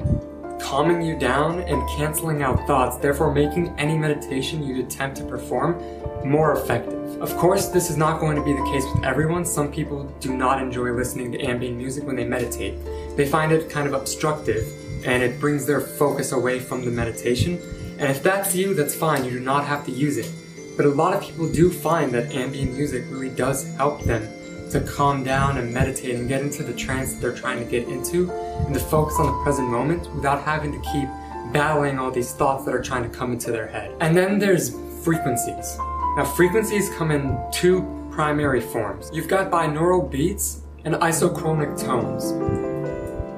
calming 0.61 1.03
you 1.03 1.19
down 1.19 1.61
and 1.61 1.87
canceling 1.91 2.43
out 2.43 2.67
thoughts, 2.67 2.97
therefore 2.97 3.33
making 3.33 3.69
any 3.79 3.97
meditation 3.99 4.63
you 4.63 4.83
attempt 4.83 5.17
to 5.19 5.25
perform 5.25 5.81
more 6.25 6.57
effective. 6.57 7.21
Of 7.21 7.37
course, 7.37 7.69
this 7.69 7.91
is 7.91 7.97
not 7.97 8.19
going 8.19 8.37
to 8.37 8.43
be 8.43 8.53
the 8.53 8.65
case 8.73 8.85
with 8.95 9.05
everyone. 9.05 9.45
Some 9.45 9.71
people 9.71 10.05
do 10.21 10.35
not 10.37 10.61
enjoy 10.61 10.91
listening 10.93 11.33
to 11.33 11.41
ambient 11.41 11.77
music 11.77 12.05
when 12.05 12.17
they 12.17 12.25
meditate. 12.25 12.75
They 13.17 13.27
find 13.27 13.53
it 13.53 13.71
kind 13.71 13.87
of 13.87 13.93
obstructive 13.93 14.67
and 15.07 15.23
it 15.23 15.39
brings 15.39 15.67
their 15.67 15.81
focus 15.81 16.33
away 16.33 16.61
from 16.61 16.85
the 16.85 16.91
meditation. 16.91 17.61
And 17.99 18.11
if 18.11 18.23
that's 18.23 18.55
you, 18.55 18.75
that's 18.75 18.95
fine. 18.95 19.25
You 19.25 19.33
do 19.33 19.41
not 19.41 19.65
have 19.67 19.85
to 19.85 19.93
use 19.93 20.17
it. 20.17 20.31
But 20.77 20.87
a 20.87 20.91
lot 20.91 21.15
of 21.15 21.23
people 21.23 21.49
do 21.51 21.71
find 21.71 22.13
that 22.13 22.35
ambient 22.35 22.73
music 22.73 23.05
really 23.09 23.31
does 23.31 23.65
help 23.77 24.03
them 24.03 24.29
to 24.71 24.81
calm 24.81 25.23
down 25.23 25.59
and 25.59 25.73
meditate 25.73 26.17
and 26.17 26.29
get 26.29 26.43
into 26.43 26.63
the 26.63 26.73
trance 26.73 27.13
that 27.13 27.21
they're 27.21 27.37
trying 27.37 27.65
to 27.65 27.71
get 27.71 27.87
into 27.89 28.31
and 28.33 28.75
to 28.75 28.81
focus 28.81 29.17
on 29.19 29.27
the 29.27 29.43
present 29.45 29.69
moment 29.69 30.13
without 30.15 30.43
having 30.43 30.73
to 30.73 30.79
keep 30.91 31.09
battling 31.53 31.99
all 31.99 32.11
these 32.11 32.33
thoughts 32.33 32.65
that 32.65 32.75
are 32.75 32.83
trying 32.83 33.03
to 33.03 33.09
come 33.09 33.33
into 33.33 33.53
their 33.53 33.69
head. 33.69 33.95
And 34.01 34.17
then 34.17 34.39
there's 34.39 34.75
frequencies. 35.05 35.77
Now, 36.17 36.25
frequencies 36.25 36.91
come 36.97 37.11
in 37.11 37.39
two 37.53 38.09
primary 38.11 38.61
forms. 38.61 39.11
You've 39.13 39.29
got 39.29 39.51
binaural 39.51 40.11
beats 40.11 40.63
and 40.85 40.95
isochronic 40.97 41.81
tones. 41.81 42.74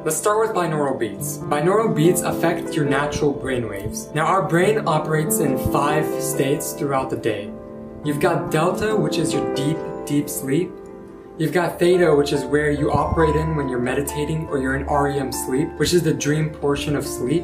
Let's 0.07 0.19
start 0.19 0.39
with 0.39 0.55
binaural 0.55 0.97
beats. 0.97 1.39
Binaural 1.39 1.93
beats 1.93 2.21
affect 2.21 2.77
your 2.77 2.85
natural 2.85 3.33
brain 3.33 3.69
waves. 3.69 4.09
Now, 4.15 4.27
our 4.27 4.41
brain 4.47 4.87
operates 4.87 5.41
in 5.41 5.59
five 5.73 6.07
states 6.23 6.75
throughout 6.75 7.11
the 7.11 7.17
day. 7.17 7.51
You've 8.05 8.21
got 8.21 8.53
delta, 8.53 8.95
which 8.95 9.19
is 9.19 9.33
your 9.33 9.53
deep, 9.57 9.77
deep 10.07 10.29
sleep. 10.29 10.71
You've 11.39 11.53
got 11.53 11.81
theta, 11.81 12.15
which 12.15 12.33
is 12.33 12.45
where 12.45 12.71
you 12.71 12.93
operate 12.93 13.35
in 13.35 13.57
when 13.57 13.69
you're 13.69 13.81
meditating 13.81 14.47
or 14.47 14.59
you're 14.59 14.77
in 14.77 14.87
REM 14.87 15.33
sleep, 15.33 15.71
which 15.77 15.93
is 15.93 16.05
the 16.05 16.15
dream 16.15 16.51
portion 16.51 16.95
of 16.95 17.05
sleep. 17.05 17.43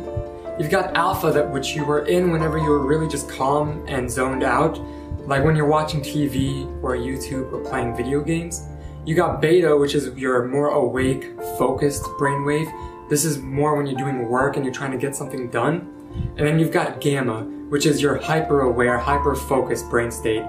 You've 0.57 0.71
got 0.71 0.97
alpha, 0.97 1.33
that 1.33 1.51
which 1.51 1.75
you 1.75 1.85
were 1.85 2.07
in 2.07 2.31
whenever 2.31 2.59
you 2.59 2.71
were 2.71 2.87
really 2.87 3.09
just 3.09 3.29
calm 3.29 3.85
and 3.89 4.09
zoned 4.09 4.45
out, 4.45 4.79
like 5.27 5.43
when 5.43 5.57
you're 5.57 5.67
watching 5.67 6.01
TV 6.01 6.65
or 6.81 6.97
YouTube 6.97 7.53
or 7.53 7.59
playing 7.69 7.97
video 7.97 8.21
games. 8.21 8.69
You 9.05 9.15
got 9.17 9.41
beta, 9.41 9.77
which 9.77 9.95
is 9.95 10.17
your 10.17 10.47
more 10.47 10.69
awake, 10.69 11.25
focused 11.59 12.05
brainwave. 12.21 12.71
This 13.09 13.25
is 13.25 13.39
more 13.39 13.77
when 13.77 13.87
you're 13.87 13.99
doing 13.99 14.29
work 14.29 14.57
and 14.57 14.65
you're 14.65 14.75
trying 14.75 14.93
to 14.93 14.99
get 14.99 15.17
something 15.17 15.51
done. 15.51 15.89
And 16.37 16.47
then 16.47 16.59
you've 16.59 16.73
got 16.73 17.01
gamma, 17.01 17.43
which 17.69 17.85
is 17.85 18.01
your 18.01 18.17
hyper 18.17 18.61
aware, 18.61 18.99
hyper 18.99 19.35
focused 19.35 19.91
brain 19.91 20.11
state 20.11 20.45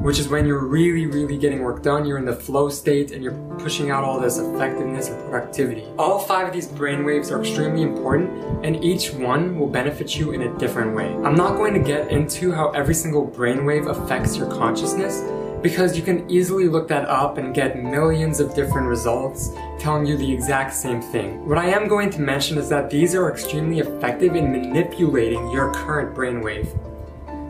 which 0.00 0.18
is 0.18 0.28
when 0.28 0.46
you're 0.46 0.64
really, 0.64 1.06
really 1.06 1.38
getting 1.38 1.62
work 1.62 1.82
done, 1.82 2.04
you're 2.04 2.18
in 2.18 2.24
the 2.24 2.34
flow 2.34 2.68
state 2.68 3.12
and 3.12 3.24
you're 3.24 3.32
pushing 3.58 3.90
out 3.90 4.04
all 4.04 4.20
this 4.20 4.38
effectiveness 4.38 5.08
and 5.08 5.18
productivity. 5.30 5.84
All 5.98 6.18
five 6.18 6.46
of 6.46 6.52
these 6.52 6.68
brainwaves 6.68 7.30
are 7.30 7.40
extremely 7.40 7.82
important 7.82 8.30
and 8.64 8.84
each 8.84 9.10
one 9.12 9.58
will 9.58 9.68
benefit 9.68 10.16
you 10.16 10.32
in 10.32 10.42
a 10.42 10.58
different 10.58 10.94
way. 10.94 11.06
I'm 11.06 11.34
not 11.34 11.56
going 11.56 11.72
to 11.74 11.80
get 11.80 12.10
into 12.10 12.52
how 12.52 12.70
every 12.70 12.94
single 12.94 13.26
brainwave 13.26 13.88
affects 13.88 14.36
your 14.36 14.50
consciousness 14.50 15.22
because 15.62 15.96
you 15.96 16.02
can 16.02 16.28
easily 16.30 16.68
look 16.68 16.88
that 16.88 17.08
up 17.08 17.38
and 17.38 17.54
get 17.54 17.82
millions 17.82 18.40
of 18.40 18.54
different 18.54 18.86
results 18.86 19.50
telling 19.78 20.06
you 20.06 20.16
the 20.16 20.32
exact 20.32 20.74
same 20.74 21.00
thing. 21.00 21.46
What 21.48 21.58
I 21.58 21.66
am 21.66 21.88
going 21.88 22.10
to 22.10 22.20
mention 22.20 22.58
is 22.58 22.68
that 22.68 22.90
these 22.90 23.14
are 23.14 23.30
extremely 23.30 23.80
effective 23.80 24.34
in 24.34 24.52
manipulating 24.52 25.50
your 25.50 25.72
current 25.72 26.14
brainwave. 26.16 26.68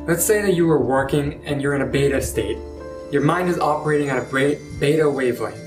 Let's 0.06 0.25
say 0.25 0.40
that 0.42 0.54
you 0.54 0.66
were 0.66 0.80
working 0.80 1.42
and 1.44 1.60
you're 1.60 1.75
in 1.75 1.82
a 1.82 1.86
beta 1.86 2.22
state. 2.22 2.58
Your 3.10 3.22
mind 3.22 3.48
is 3.48 3.58
operating 3.58 4.08
at 4.08 4.18
a 4.18 4.58
beta 4.78 5.10
wavelength. 5.10 5.62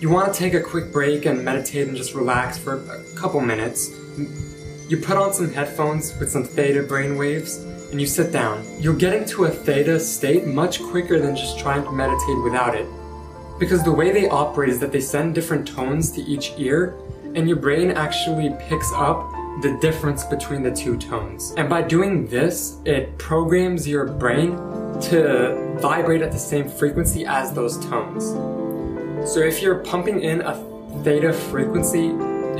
You 0.00 0.08
want 0.08 0.32
to 0.32 0.38
take 0.38 0.54
a 0.54 0.60
quick 0.60 0.92
break 0.92 1.26
and 1.26 1.44
meditate 1.44 1.88
and 1.88 1.96
just 1.96 2.14
relax 2.14 2.56
for 2.58 2.76
a 2.76 3.04
couple 3.16 3.40
minutes. 3.40 3.90
You 4.88 4.96
put 4.96 5.16
on 5.16 5.32
some 5.32 5.52
headphones 5.52 6.16
with 6.18 6.30
some 6.30 6.44
theta 6.44 6.82
brain 6.82 7.16
waves 7.16 7.64
and 7.90 8.00
you 8.00 8.06
sit 8.06 8.32
down. 8.32 8.64
You'll 8.78 8.96
get 8.96 9.12
into 9.12 9.44
a 9.44 9.50
theta 9.50 9.98
state 9.98 10.46
much 10.46 10.82
quicker 10.82 11.18
than 11.18 11.34
just 11.34 11.58
trying 11.58 11.82
to 11.84 11.92
meditate 11.92 12.42
without 12.42 12.74
it. 12.74 12.86
Because 13.58 13.82
the 13.82 13.92
way 13.92 14.10
they 14.10 14.28
operate 14.28 14.70
is 14.70 14.78
that 14.80 14.92
they 14.92 15.00
send 15.00 15.34
different 15.34 15.66
tones 15.66 16.10
to 16.12 16.22
each 16.22 16.52
ear 16.56 16.94
and 17.34 17.46
your 17.46 17.58
brain 17.58 17.90
actually 17.90 18.54
picks 18.60 18.90
up 18.94 19.30
the 19.62 19.76
difference 19.80 20.24
between 20.24 20.62
the 20.62 20.70
two 20.70 20.96
tones. 20.96 21.52
And 21.56 21.68
by 21.68 21.82
doing 21.82 22.26
this, 22.26 22.78
it 22.84 23.18
programs 23.18 23.86
your 23.86 24.06
brain 24.06 24.52
to 25.02 25.76
vibrate 25.80 26.22
at 26.22 26.32
the 26.32 26.38
same 26.38 26.68
frequency 26.68 27.26
as 27.26 27.52
those 27.52 27.78
tones. 27.86 28.24
So 29.30 29.40
if 29.40 29.60
you're 29.60 29.80
pumping 29.80 30.22
in 30.22 30.40
a 30.40 30.54
theta 31.04 31.32
frequency 31.32 32.08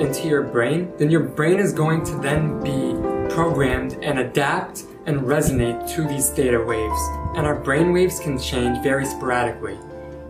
into 0.00 0.28
your 0.28 0.42
brain, 0.42 0.92
then 0.98 1.10
your 1.10 1.20
brain 1.20 1.58
is 1.58 1.72
going 1.72 2.04
to 2.04 2.14
then 2.16 2.62
be 2.62 2.94
programmed 3.34 3.94
and 4.02 4.18
adapt 4.18 4.84
and 5.06 5.20
resonate 5.20 5.88
to 5.94 6.06
these 6.06 6.30
theta 6.30 6.62
waves. 6.62 7.00
And 7.36 7.46
our 7.46 7.54
brain 7.54 7.92
waves 7.92 8.18
can 8.18 8.38
change 8.38 8.82
very 8.82 9.06
sporadically, 9.06 9.78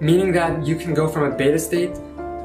meaning 0.00 0.32
that 0.32 0.66
you 0.66 0.76
can 0.76 0.94
go 0.94 1.08
from 1.08 1.32
a 1.32 1.36
beta 1.36 1.58
state 1.58 1.94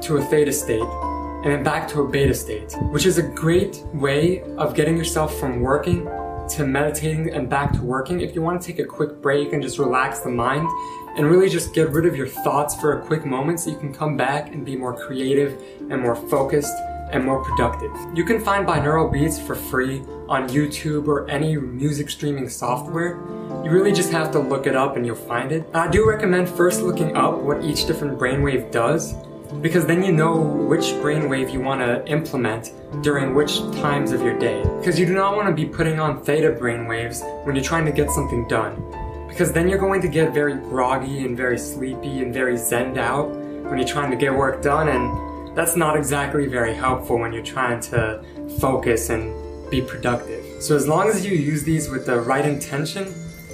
to 0.02 0.16
a 0.16 0.24
theta 0.24 0.52
state 0.52 0.82
and 0.82 1.54
then 1.54 1.62
back 1.62 1.86
to 1.88 2.00
a 2.00 2.08
beta 2.08 2.34
state, 2.34 2.74
which 2.90 3.06
is 3.06 3.18
a 3.18 3.22
great 3.22 3.84
way 3.92 4.42
of 4.58 4.74
getting 4.74 4.96
yourself 4.96 5.38
from 5.38 5.60
working 5.60 6.08
to 6.48 6.66
meditating 6.66 7.32
and 7.32 7.48
back 7.48 7.72
to 7.72 7.82
working. 7.82 8.20
If 8.20 8.34
you 8.34 8.42
want 8.42 8.60
to 8.60 8.66
take 8.66 8.78
a 8.78 8.84
quick 8.84 9.20
break 9.22 9.52
and 9.52 9.62
just 9.62 9.78
relax 9.78 10.20
the 10.20 10.30
mind 10.30 10.68
and 11.16 11.30
really 11.30 11.48
just 11.48 11.74
get 11.74 11.90
rid 11.90 12.06
of 12.06 12.16
your 12.16 12.26
thoughts 12.26 12.74
for 12.80 12.98
a 12.98 13.02
quick 13.06 13.24
moment 13.24 13.60
so 13.60 13.70
you 13.70 13.78
can 13.78 13.92
come 13.92 14.16
back 14.16 14.52
and 14.52 14.64
be 14.64 14.76
more 14.76 14.94
creative 14.94 15.62
and 15.90 16.02
more 16.02 16.16
focused 16.16 16.74
and 17.12 17.24
more 17.24 17.42
productive. 17.44 17.92
You 18.14 18.24
can 18.24 18.40
find 18.40 18.66
binaural 18.66 19.12
beats 19.12 19.38
for 19.38 19.54
free 19.54 20.00
on 20.28 20.48
YouTube 20.48 21.06
or 21.06 21.28
any 21.30 21.56
music 21.56 22.10
streaming 22.10 22.48
software. 22.48 23.16
You 23.64 23.70
really 23.70 23.92
just 23.92 24.10
have 24.12 24.30
to 24.32 24.38
look 24.38 24.66
it 24.66 24.76
up 24.76 24.96
and 24.96 25.06
you'll 25.06 25.16
find 25.16 25.52
it. 25.52 25.66
I 25.74 25.88
do 25.88 26.08
recommend 26.08 26.48
first 26.48 26.82
looking 26.82 27.16
up 27.16 27.38
what 27.38 27.64
each 27.64 27.86
different 27.86 28.18
brainwave 28.18 28.70
does 28.70 29.14
because 29.62 29.86
then 29.86 30.02
you 30.02 30.12
know 30.12 30.36
which 30.36 30.86
brainwave 31.02 31.52
you 31.52 31.60
want 31.60 31.80
to 31.80 32.04
implement 32.10 32.72
during 33.02 33.34
which 33.34 33.58
times 33.80 34.12
of 34.12 34.22
your 34.22 34.38
day. 34.38 34.62
Because 34.78 34.98
you 34.98 35.06
do 35.06 35.14
not 35.14 35.36
want 35.36 35.48
to 35.48 35.54
be 35.54 35.66
putting 35.66 36.00
on 36.00 36.22
theta 36.22 36.50
brainwaves 36.52 37.22
when 37.44 37.54
you're 37.54 37.64
trying 37.64 37.86
to 37.86 37.92
get 37.92 38.10
something 38.10 38.46
done. 38.48 38.82
Because 39.28 39.52
then 39.52 39.68
you're 39.68 39.78
going 39.78 40.00
to 40.02 40.08
get 40.08 40.32
very 40.32 40.54
groggy 40.54 41.24
and 41.24 41.36
very 41.36 41.58
sleepy 41.58 42.22
and 42.22 42.32
very 42.32 42.54
zenned 42.54 42.98
out 42.98 43.30
when 43.30 43.78
you're 43.78 43.88
trying 43.88 44.10
to 44.10 44.16
get 44.16 44.34
work 44.34 44.62
done 44.62 44.88
and 44.88 45.35
that's 45.56 45.74
not 45.74 45.96
exactly 45.96 46.46
very 46.46 46.74
helpful 46.74 47.18
when 47.18 47.32
you're 47.32 47.42
trying 47.42 47.80
to 47.80 48.22
focus 48.60 49.08
and 49.08 49.34
be 49.70 49.80
productive. 49.80 50.62
So 50.62 50.76
as 50.76 50.86
long 50.86 51.08
as 51.08 51.24
you 51.24 51.32
use 51.34 51.64
these 51.64 51.88
with 51.88 52.04
the 52.04 52.20
right 52.20 52.44
intention, 52.44 53.12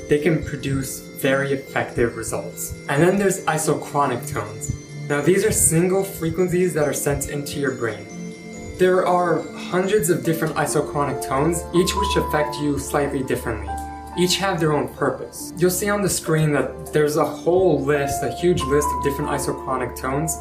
they 0.08 0.18
can 0.18 0.44
produce 0.44 0.98
very 0.98 1.52
effective 1.52 2.16
results. 2.16 2.74
And 2.88 3.00
then 3.00 3.18
there's 3.18 3.44
isochronic 3.46 4.28
tones. 4.28 4.74
Now 5.08 5.20
these 5.20 5.44
are 5.44 5.52
single 5.52 6.02
frequencies 6.02 6.74
that 6.74 6.88
are 6.88 6.92
sent 6.92 7.28
into 7.30 7.60
your 7.60 7.76
brain. 7.76 8.04
There 8.78 9.06
are 9.06 9.40
hundreds 9.70 10.10
of 10.10 10.24
different 10.24 10.56
isochronic 10.56 11.24
tones, 11.24 11.62
each 11.72 11.94
which 11.94 12.16
affect 12.16 12.56
you 12.56 12.80
slightly 12.80 13.22
differently. 13.22 13.72
Each 14.18 14.36
have 14.38 14.58
their 14.58 14.72
own 14.72 14.88
purpose. 14.94 15.52
You'll 15.56 15.70
see 15.70 15.88
on 15.88 16.02
the 16.02 16.08
screen 16.08 16.52
that 16.52 16.92
there's 16.92 17.16
a 17.16 17.24
whole 17.24 17.80
list, 17.80 18.24
a 18.24 18.32
huge 18.32 18.60
list 18.62 18.88
of 18.92 19.04
different 19.04 19.30
isochronic 19.30 19.96
tones, 19.96 20.36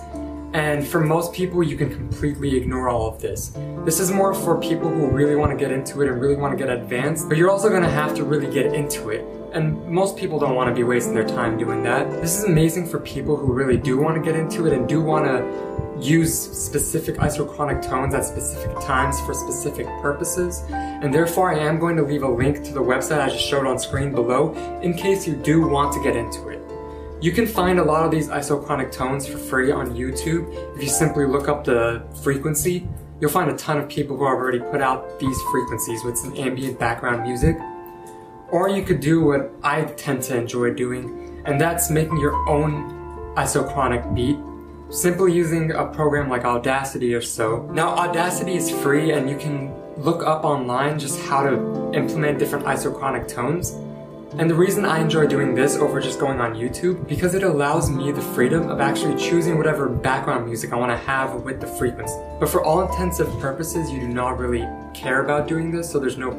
and 0.53 0.85
for 0.85 0.99
most 0.99 1.33
people 1.33 1.63
you 1.63 1.77
can 1.77 1.89
completely 1.89 2.55
ignore 2.57 2.89
all 2.89 3.07
of 3.07 3.21
this. 3.21 3.53
This 3.85 3.99
is 3.99 4.11
more 4.11 4.33
for 4.33 4.59
people 4.59 4.89
who 4.89 5.07
really 5.07 5.35
want 5.35 5.51
to 5.51 5.57
get 5.57 5.71
into 5.71 6.01
it 6.01 6.09
and 6.09 6.21
really 6.21 6.35
want 6.35 6.57
to 6.57 6.63
get 6.63 6.73
advanced, 6.73 7.27
but 7.27 7.37
you're 7.37 7.49
also 7.49 7.69
going 7.69 7.83
to 7.83 7.89
have 7.89 8.15
to 8.15 8.23
really 8.23 8.51
get 8.51 8.73
into 8.73 9.09
it 9.09 9.25
and 9.53 9.85
most 9.87 10.17
people 10.17 10.39
don't 10.39 10.55
want 10.55 10.69
to 10.69 10.75
be 10.75 10.83
wasting 10.83 11.13
their 11.13 11.27
time 11.27 11.57
doing 11.57 11.83
that. 11.83 12.09
This 12.21 12.37
is 12.37 12.45
amazing 12.45 12.87
for 12.87 12.99
people 12.99 13.35
who 13.35 13.51
really 13.51 13.77
do 13.77 13.97
want 13.97 14.15
to 14.15 14.21
get 14.21 14.39
into 14.39 14.65
it 14.65 14.73
and 14.73 14.87
do 14.87 15.01
want 15.01 15.25
to 15.25 16.01
use 16.01 16.33
specific 16.33 17.17
isochronic 17.17 17.81
tones 17.87 18.15
at 18.15 18.25
specific 18.25 18.73
times 18.79 19.19
for 19.21 19.33
specific 19.33 19.85
purposes. 20.01 20.63
And 20.69 21.13
therefore 21.13 21.53
I 21.53 21.59
am 21.59 21.79
going 21.79 21.97
to 21.97 22.03
leave 22.03 22.23
a 22.23 22.29
link 22.29 22.63
to 22.63 22.73
the 22.73 22.81
website 22.81 23.19
I 23.19 23.29
just 23.29 23.45
showed 23.45 23.67
on 23.67 23.77
screen 23.77 24.11
below 24.11 24.53
in 24.81 24.93
case 24.93 25.27
you 25.27 25.35
do 25.35 25.67
want 25.67 25.93
to 25.93 26.01
get 26.01 26.15
into 26.15 26.47
it. 26.49 26.60
You 27.21 27.31
can 27.31 27.45
find 27.45 27.77
a 27.77 27.83
lot 27.83 28.03
of 28.03 28.09
these 28.09 28.29
isochronic 28.29 28.91
tones 28.91 29.27
for 29.27 29.37
free 29.37 29.71
on 29.71 29.95
YouTube. 29.95 30.51
If 30.75 30.81
you 30.81 30.89
simply 30.89 31.25
look 31.27 31.47
up 31.47 31.63
the 31.63 32.01
frequency, 32.23 32.87
you'll 33.19 33.29
find 33.29 33.51
a 33.51 33.55
ton 33.57 33.77
of 33.77 33.87
people 33.87 34.17
who 34.17 34.25
have 34.25 34.33
already 34.33 34.57
put 34.57 34.81
out 34.81 35.19
these 35.19 35.39
frequencies 35.51 36.03
with 36.03 36.17
some 36.17 36.35
ambient 36.35 36.79
background 36.79 37.21
music. 37.21 37.57
Or 38.49 38.69
you 38.69 38.81
could 38.81 39.01
do 39.01 39.23
what 39.23 39.51
I 39.61 39.83
tend 39.83 40.23
to 40.23 40.35
enjoy 40.35 40.73
doing, 40.73 41.43
and 41.45 41.61
that's 41.61 41.91
making 41.91 42.17
your 42.17 42.33
own 42.49 43.35
isochronic 43.35 44.15
beat 44.15 44.37
simply 44.91 45.31
using 45.31 45.71
a 45.71 45.85
program 45.85 46.27
like 46.27 46.43
Audacity 46.43 47.13
or 47.13 47.21
so. 47.21 47.69
Now 47.71 47.89
Audacity 47.89 48.55
is 48.55 48.71
free 48.71 49.11
and 49.11 49.29
you 49.29 49.37
can 49.37 49.73
look 49.95 50.23
up 50.23 50.43
online 50.43 50.99
just 50.99 51.19
how 51.21 51.43
to 51.43 51.91
implement 51.93 52.39
different 52.39 52.65
isochronic 52.65 53.27
tones. 53.27 53.77
And 54.37 54.49
the 54.49 54.55
reason 54.55 54.85
I 54.85 54.99
enjoy 54.99 55.27
doing 55.27 55.55
this 55.55 55.75
over 55.75 55.99
just 55.99 56.17
going 56.17 56.39
on 56.39 56.53
YouTube, 56.53 57.05
because 57.05 57.35
it 57.35 57.43
allows 57.43 57.89
me 57.89 58.13
the 58.13 58.21
freedom 58.21 58.69
of 58.69 58.79
actually 58.79 59.21
choosing 59.21 59.57
whatever 59.57 59.89
background 59.89 60.45
music 60.45 60.71
I 60.71 60.77
want 60.77 60.89
to 60.89 60.97
have 61.05 61.41
with 61.41 61.59
the 61.59 61.67
frequency. 61.67 62.15
But 62.39 62.47
for 62.47 62.63
all 62.63 62.81
intents 62.81 63.19
and 63.19 63.41
purposes, 63.41 63.91
you 63.91 63.99
do 63.99 64.07
not 64.07 64.39
really 64.39 64.65
care 64.93 65.21
about 65.25 65.49
doing 65.49 65.69
this, 65.69 65.91
so 65.91 65.99
there's 65.99 66.17
no 66.17 66.31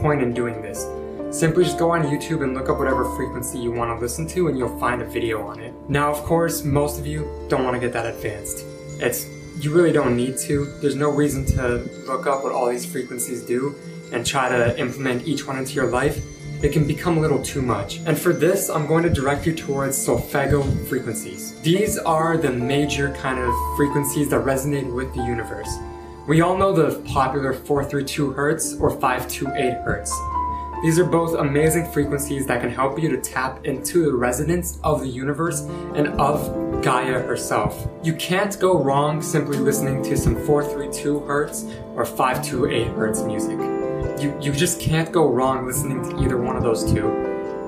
point 0.00 0.22
in 0.22 0.34
doing 0.34 0.60
this. 0.60 0.88
Simply 1.30 1.62
just 1.62 1.78
go 1.78 1.92
on 1.92 2.02
YouTube 2.02 2.42
and 2.42 2.52
look 2.52 2.68
up 2.68 2.78
whatever 2.78 3.04
frequency 3.14 3.58
you 3.58 3.70
want 3.70 3.96
to 3.96 4.02
listen 4.02 4.26
to 4.28 4.48
and 4.48 4.58
you'll 4.58 4.78
find 4.80 5.00
a 5.00 5.04
video 5.04 5.46
on 5.46 5.60
it. 5.60 5.72
Now, 5.88 6.10
of 6.10 6.24
course, 6.24 6.64
most 6.64 6.98
of 6.98 7.06
you 7.06 7.46
don't 7.48 7.62
want 7.62 7.74
to 7.74 7.80
get 7.80 7.92
that 7.92 8.06
advanced. 8.06 8.64
It's 8.98 9.28
you 9.60 9.72
really 9.72 9.92
don't 9.92 10.16
need 10.16 10.36
to. 10.38 10.64
There's 10.80 10.96
no 10.96 11.10
reason 11.10 11.44
to 11.46 11.78
look 12.08 12.26
up 12.26 12.42
what 12.42 12.52
all 12.52 12.68
these 12.68 12.84
frequencies 12.84 13.44
do 13.44 13.76
and 14.12 14.26
try 14.26 14.48
to 14.48 14.78
implement 14.80 15.28
each 15.28 15.46
one 15.46 15.58
into 15.58 15.74
your 15.74 15.90
life 15.90 16.20
it 16.66 16.72
can 16.72 16.84
become 16.84 17.16
a 17.16 17.20
little 17.20 17.40
too 17.40 17.62
much. 17.62 18.00
And 18.06 18.18
for 18.18 18.32
this, 18.32 18.68
I'm 18.68 18.88
going 18.88 19.04
to 19.04 19.08
direct 19.08 19.46
you 19.46 19.54
towards 19.54 19.96
solfeggio 19.96 20.62
frequencies. 20.88 21.60
These 21.60 21.96
are 21.98 22.36
the 22.36 22.50
major 22.50 23.12
kind 23.12 23.38
of 23.38 23.54
frequencies 23.76 24.30
that 24.30 24.44
resonate 24.44 24.92
with 24.92 25.14
the 25.14 25.22
universe. 25.22 25.72
We 26.26 26.40
all 26.40 26.58
know 26.58 26.72
the 26.72 26.98
popular 27.02 27.52
432 27.52 28.34
Hz 28.34 28.80
or 28.80 28.90
528 28.90 29.74
Hz. 29.86 30.82
These 30.82 30.98
are 30.98 31.04
both 31.04 31.38
amazing 31.38 31.92
frequencies 31.92 32.46
that 32.48 32.60
can 32.60 32.70
help 32.70 33.00
you 33.00 33.10
to 33.10 33.20
tap 33.20 33.64
into 33.64 34.04
the 34.04 34.16
resonance 34.16 34.80
of 34.82 35.02
the 35.02 35.08
universe 35.08 35.60
and 35.94 36.08
of 36.20 36.82
Gaia 36.82 37.20
herself. 37.20 37.88
You 38.02 38.14
can't 38.14 38.58
go 38.58 38.82
wrong 38.82 39.22
simply 39.22 39.58
listening 39.58 40.02
to 40.02 40.16
some 40.16 40.34
432 40.44 41.20
Hz 41.20 41.96
or 41.96 42.04
528 42.04 42.88
Hz 42.88 43.24
music 43.24 43.75
you, 44.20 44.36
you 44.40 44.52
just 44.52 44.80
can't 44.80 45.12
go 45.12 45.28
wrong 45.28 45.66
listening 45.66 46.02
to 46.02 46.22
either 46.22 46.36
one 46.36 46.56
of 46.56 46.62
those 46.62 46.90
two 46.90 47.26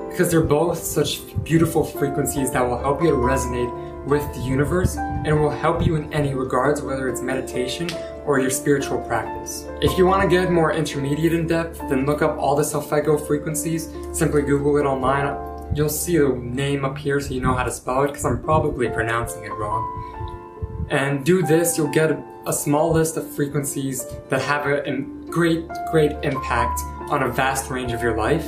because 0.09 0.31
they're 0.31 0.41
both 0.41 0.77
such 0.77 1.21
beautiful 1.43 1.83
frequencies 1.83 2.51
that 2.51 2.61
will 2.61 2.77
help 2.77 3.01
you 3.01 3.09
to 3.09 3.15
resonate 3.15 3.71
with 4.05 4.23
the 4.33 4.41
universe 4.41 4.97
and 4.97 5.39
will 5.39 5.49
help 5.49 5.85
you 5.85 5.95
in 5.95 6.11
any 6.13 6.33
regards, 6.33 6.81
whether 6.81 7.07
it's 7.07 7.21
meditation 7.21 7.89
or 8.25 8.39
your 8.39 8.49
spiritual 8.49 8.99
practice. 9.01 9.65
If 9.81 9.97
you 9.97 10.05
want 10.05 10.23
to 10.23 10.27
get 10.27 10.51
more 10.51 10.73
intermediate 10.73 11.33
in 11.33 11.47
depth, 11.47 11.79
then 11.89 12.05
look 12.05 12.21
up 12.21 12.37
all 12.37 12.55
the 12.55 12.63
solfeggio 12.63 13.17
frequencies. 13.17 13.89
Simply 14.11 14.41
Google 14.41 14.77
it 14.77 14.83
online. 14.83 15.75
You'll 15.75 15.89
see 15.89 16.17
the 16.17 16.29
name 16.29 16.83
up 16.83 16.97
here 16.97 17.19
so 17.19 17.33
you 17.33 17.41
know 17.41 17.53
how 17.53 17.63
to 17.63 17.71
spell 17.71 18.03
it 18.03 18.07
because 18.07 18.25
I'm 18.25 18.41
probably 18.41 18.89
pronouncing 18.89 19.43
it 19.43 19.51
wrong. 19.51 20.87
And 20.89 21.23
do 21.23 21.43
this, 21.43 21.77
you'll 21.77 21.91
get 21.91 22.11
a, 22.11 22.53
small 22.53 22.91
list 22.91 23.15
of 23.15 23.29
frequencies 23.35 24.07
that 24.29 24.41
have 24.41 24.65
a, 24.65 24.81
a 24.89 25.05
great, 25.29 25.67
great 25.91 26.11
impact 26.23 26.81
on 27.09 27.23
a 27.23 27.29
vast 27.29 27.69
range 27.69 27.91
of 27.91 28.01
your 28.01 28.15
life. 28.15 28.47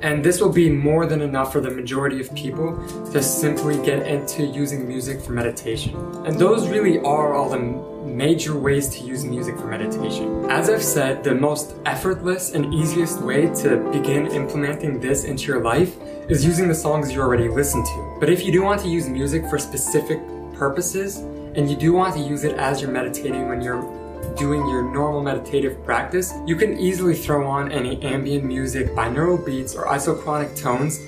And 0.00 0.24
this 0.24 0.40
will 0.40 0.52
be 0.52 0.70
more 0.70 1.06
than 1.06 1.20
enough 1.20 1.52
for 1.52 1.60
the 1.60 1.70
majority 1.70 2.20
of 2.20 2.32
people 2.34 2.76
to 3.12 3.20
simply 3.20 3.84
get 3.84 4.06
into 4.06 4.44
using 4.44 4.86
music 4.86 5.20
for 5.20 5.32
meditation. 5.32 5.96
And 6.24 6.38
those 6.38 6.68
really 6.68 7.00
are 7.00 7.34
all 7.34 7.50
the 7.50 7.58
major 7.58 8.56
ways 8.56 8.88
to 8.90 9.04
use 9.04 9.24
music 9.24 9.56
for 9.58 9.66
meditation. 9.66 10.48
As 10.50 10.70
I've 10.70 10.84
said, 10.84 11.24
the 11.24 11.34
most 11.34 11.74
effortless 11.84 12.54
and 12.54 12.72
easiest 12.72 13.20
way 13.20 13.52
to 13.62 13.76
begin 13.92 14.28
implementing 14.28 15.00
this 15.00 15.24
into 15.24 15.44
your 15.44 15.62
life 15.62 15.96
is 16.28 16.44
using 16.44 16.68
the 16.68 16.74
songs 16.74 17.12
you 17.12 17.20
already 17.20 17.48
listen 17.48 17.84
to. 17.84 18.16
But 18.20 18.30
if 18.30 18.44
you 18.44 18.52
do 18.52 18.62
want 18.62 18.80
to 18.82 18.88
use 18.88 19.08
music 19.08 19.48
for 19.50 19.58
specific 19.58 20.20
purposes, 20.54 21.18
and 21.56 21.68
you 21.68 21.76
do 21.76 21.92
want 21.92 22.14
to 22.14 22.20
use 22.20 22.44
it 22.44 22.56
as 22.56 22.80
you're 22.80 22.90
meditating 22.90 23.48
when 23.48 23.60
you're 23.60 23.82
doing 24.36 24.66
your 24.68 24.82
normal 24.82 25.22
meditative 25.22 25.84
practice, 25.84 26.32
you 26.46 26.56
can 26.56 26.78
easily 26.78 27.14
throw 27.14 27.46
on 27.46 27.70
any 27.70 28.02
ambient 28.02 28.44
music, 28.44 28.88
binaural 28.88 29.44
beats, 29.44 29.74
or 29.74 29.86
isochronic 29.86 30.56
tones 30.60 31.00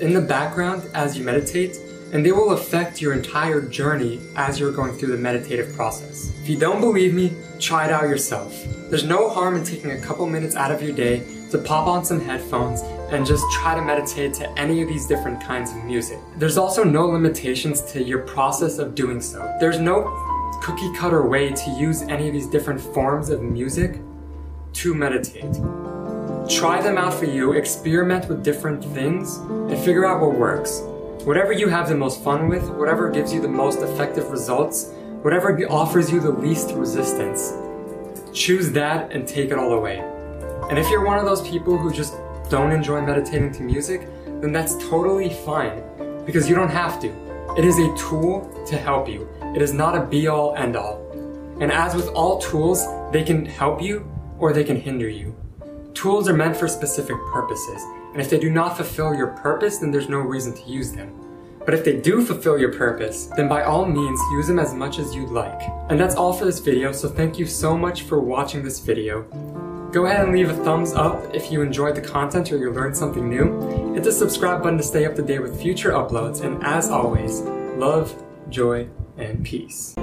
in 0.00 0.12
the 0.12 0.20
background 0.20 0.88
as 0.94 1.16
you 1.16 1.24
meditate, 1.24 1.78
and 2.12 2.24
they 2.24 2.32
will 2.32 2.52
affect 2.52 3.00
your 3.00 3.12
entire 3.12 3.60
journey 3.60 4.20
as 4.36 4.60
you're 4.60 4.72
going 4.72 4.92
through 4.96 5.08
the 5.08 5.16
meditative 5.16 5.74
process. 5.74 6.32
If 6.42 6.48
you 6.48 6.58
don't 6.58 6.80
believe 6.80 7.14
me, 7.14 7.32
try 7.58 7.86
it 7.86 7.90
out 7.90 8.04
yourself. 8.04 8.54
There's 8.90 9.04
no 9.04 9.28
harm 9.28 9.56
in 9.56 9.64
taking 9.64 9.92
a 9.92 10.00
couple 10.00 10.26
minutes 10.26 10.54
out 10.56 10.70
of 10.70 10.82
your 10.82 10.92
day 10.92 11.26
to 11.50 11.58
pop 11.58 11.86
on 11.86 12.04
some 12.04 12.20
headphones 12.20 12.82
and 13.10 13.24
just 13.24 13.44
try 13.52 13.74
to 13.74 13.82
meditate 13.82 14.34
to 14.34 14.58
any 14.58 14.82
of 14.82 14.88
these 14.88 15.06
different 15.06 15.40
kinds 15.42 15.70
of 15.70 15.84
music. 15.84 16.18
There's 16.36 16.56
also 16.56 16.84
no 16.84 17.06
limitations 17.06 17.80
to 17.92 18.02
your 18.02 18.20
process 18.20 18.78
of 18.78 18.94
doing 18.94 19.20
so. 19.20 19.56
There's 19.60 19.78
no 19.78 20.04
cookie 20.62 20.92
cutter 20.94 21.26
way 21.26 21.50
to 21.52 21.70
use 21.70 22.02
any 22.02 22.28
of 22.28 22.32
these 22.32 22.46
different 22.46 22.80
forms 22.80 23.30
of 23.30 23.42
music 23.42 24.00
to 24.74 24.94
meditate. 24.94 25.54
Try 26.48 26.82
them 26.82 26.98
out 26.98 27.14
for 27.14 27.24
you, 27.24 27.52
experiment 27.52 28.28
with 28.28 28.44
different 28.44 28.84
things, 28.84 29.36
and 29.36 29.78
figure 29.78 30.04
out 30.04 30.20
what 30.20 30.34
works. 30.34 30.80
Whatever 31.24 31.52
you 31.52 31.68
have 31.68 31.88
the 31.88 31.96
most 31.96 32.22
fun 32.22 32.48
with, 32.48 32.68
whatever 32.70 33.10
gives 33.10 33.32
you 33.32 33.40
the 33.40 33.48
most 33.48 33.80
effective 33.80 34.30
results, 34.30 34.90
whatever 35.22 35.58
offers 35.70 36.12
you 36.12 36.20
the 36.20 36.30
least 36.30 36.72
resistance, 36.72 37.54
choose 38.34 38.72
that 38.72 39.10
and 39.12 39.26
take 39.26 39.50
it 39.50 39.58
all 39.58 39.72
away. 39.72 40.00
And 40.68 40.78
if 40.78 40.90
you're 40.90 41.04
one 41.04 41.18
of 41.18 41.24
those 41.24 41.46
people 41.48 41.78
who 41.78 41.90
just 41.90 42.14
don't 42.50 42.72
enjoy 42.72 43.00
meditating 43.00 43.52
to 43.52 43.62
music, 43.62 44.06
then 44.42 44.52
that's 44.52 44.76
totally 44.88 45.30
fine 45.30 45.82
because 46.26 46.48
you 46.48 46.54
don't 46.54 46.68
have 46.68 47.00
to. 47.00 47.08
It 47.56 47.64
is 47.64 47.78
a 47.78 47.94
tool 47.96 48.64
to 48.66 48.76
help 48.76 49.08
you. 49.08 49.28
It 49.54 49.62
is 49.62 49.72
not 49.72 49.96
a 49.96 50.04
be 50.04 50.26
all 50.26 50.54
end 50.56 50.76
all. 50.76 51.00
And 51.60 51.70
as 51.70 51.94
with 51.94 52.08
all 52.08 52.40
tools, 52.40 52.84
they 53.12 53.22
can 53.22 53.46
help 53.46 53.80
you 53.80 54.10
or 54.38 54.52
they 54.52 54.64
can 54.64 54.76
hinder 54.76 55.08
you. 55.08 55.36
Tools 55.94 56.28
are 56.28 56.34
meant 56.34 56.56
for 56.56 56.66
specific 56.66 57.16
purposes, 57.32 57.80
and 58.12 58.20
if 58.20 58.28
they 58.28 58.38
do 58.38 58.50
not 58.50 58.76
fulfill 58.76 59.14
your 59.14 59.28
purpose, 59.28 59.78
then 59.78 59.92
there's 59.92 60.08
no 60.08 60.18
reason 60.18 60.52
to 60.52 60.68
use 60.68 60.90
them. 60.90 61.14
But 61.64 61.74
if 61.74 61.84
they 61.84 62.00
do 62.00 62.24
fulfill 62.24 62.58
your 62.58 62.72
purpose, 62.72 63.26
then 63.36 63.48
by 63.48 63.62
all 63.62 63.86
means 63.86 64.20
use 64.32 64.48
them 64.48 64.58
as 64.58 64.74
much 64.74 64.98
as 64.98 65.14
you'd 65.14 65.30
like. 65.30 65.62
And 65.88 65.98
that's 65.98 66.16
all 66.16 66.32
for 66.32 66.44
this 66.44 66.58
video, 66.58 66.90
so 66.90 67.08
thank 67.08 67.38
you 67.38 67.46
so 67.46 67.78
much 67.78 68.02
for 68.02 68.18
watching 68.18 68.64
this 68.64 68.80
video. 68.80 69.22
Go 69.92 70.06
ahead 70.06 70.24
and 70.24 70.32
leave 70.32 70.50
a 70.50 70.64
thumbs 70.64 70.92
up 70.92 71.32
if 71.32 71.52
you 71.52 71.62
enjoyed 71.62 71.94
the 71.94 72.00
content 72.00 72.50
or 72.50 72.58
you 72.58 72.72
learned 72.72 72.96
something 72.96 73.30
new. 73.30 73.94
Hit 73.94 74.02
the 74.02 74.10
subscribe 74.12 74.64
button 74.64 74.78
to 74.78 74.84
stay 74.84 75.06
up 75.06 75.14
to 75.14 75.22
date 75.22 75.38
with 75.38 75.62
future 75.62 75.92
uploads, 75.92 76.42
and 76.42 76.62
as 76.64 76.90
always, 76.90 77.40
love, 77.78 78.20
joy, 78.50 78.88
and 79.16 79.44
peace. 79.44 79.94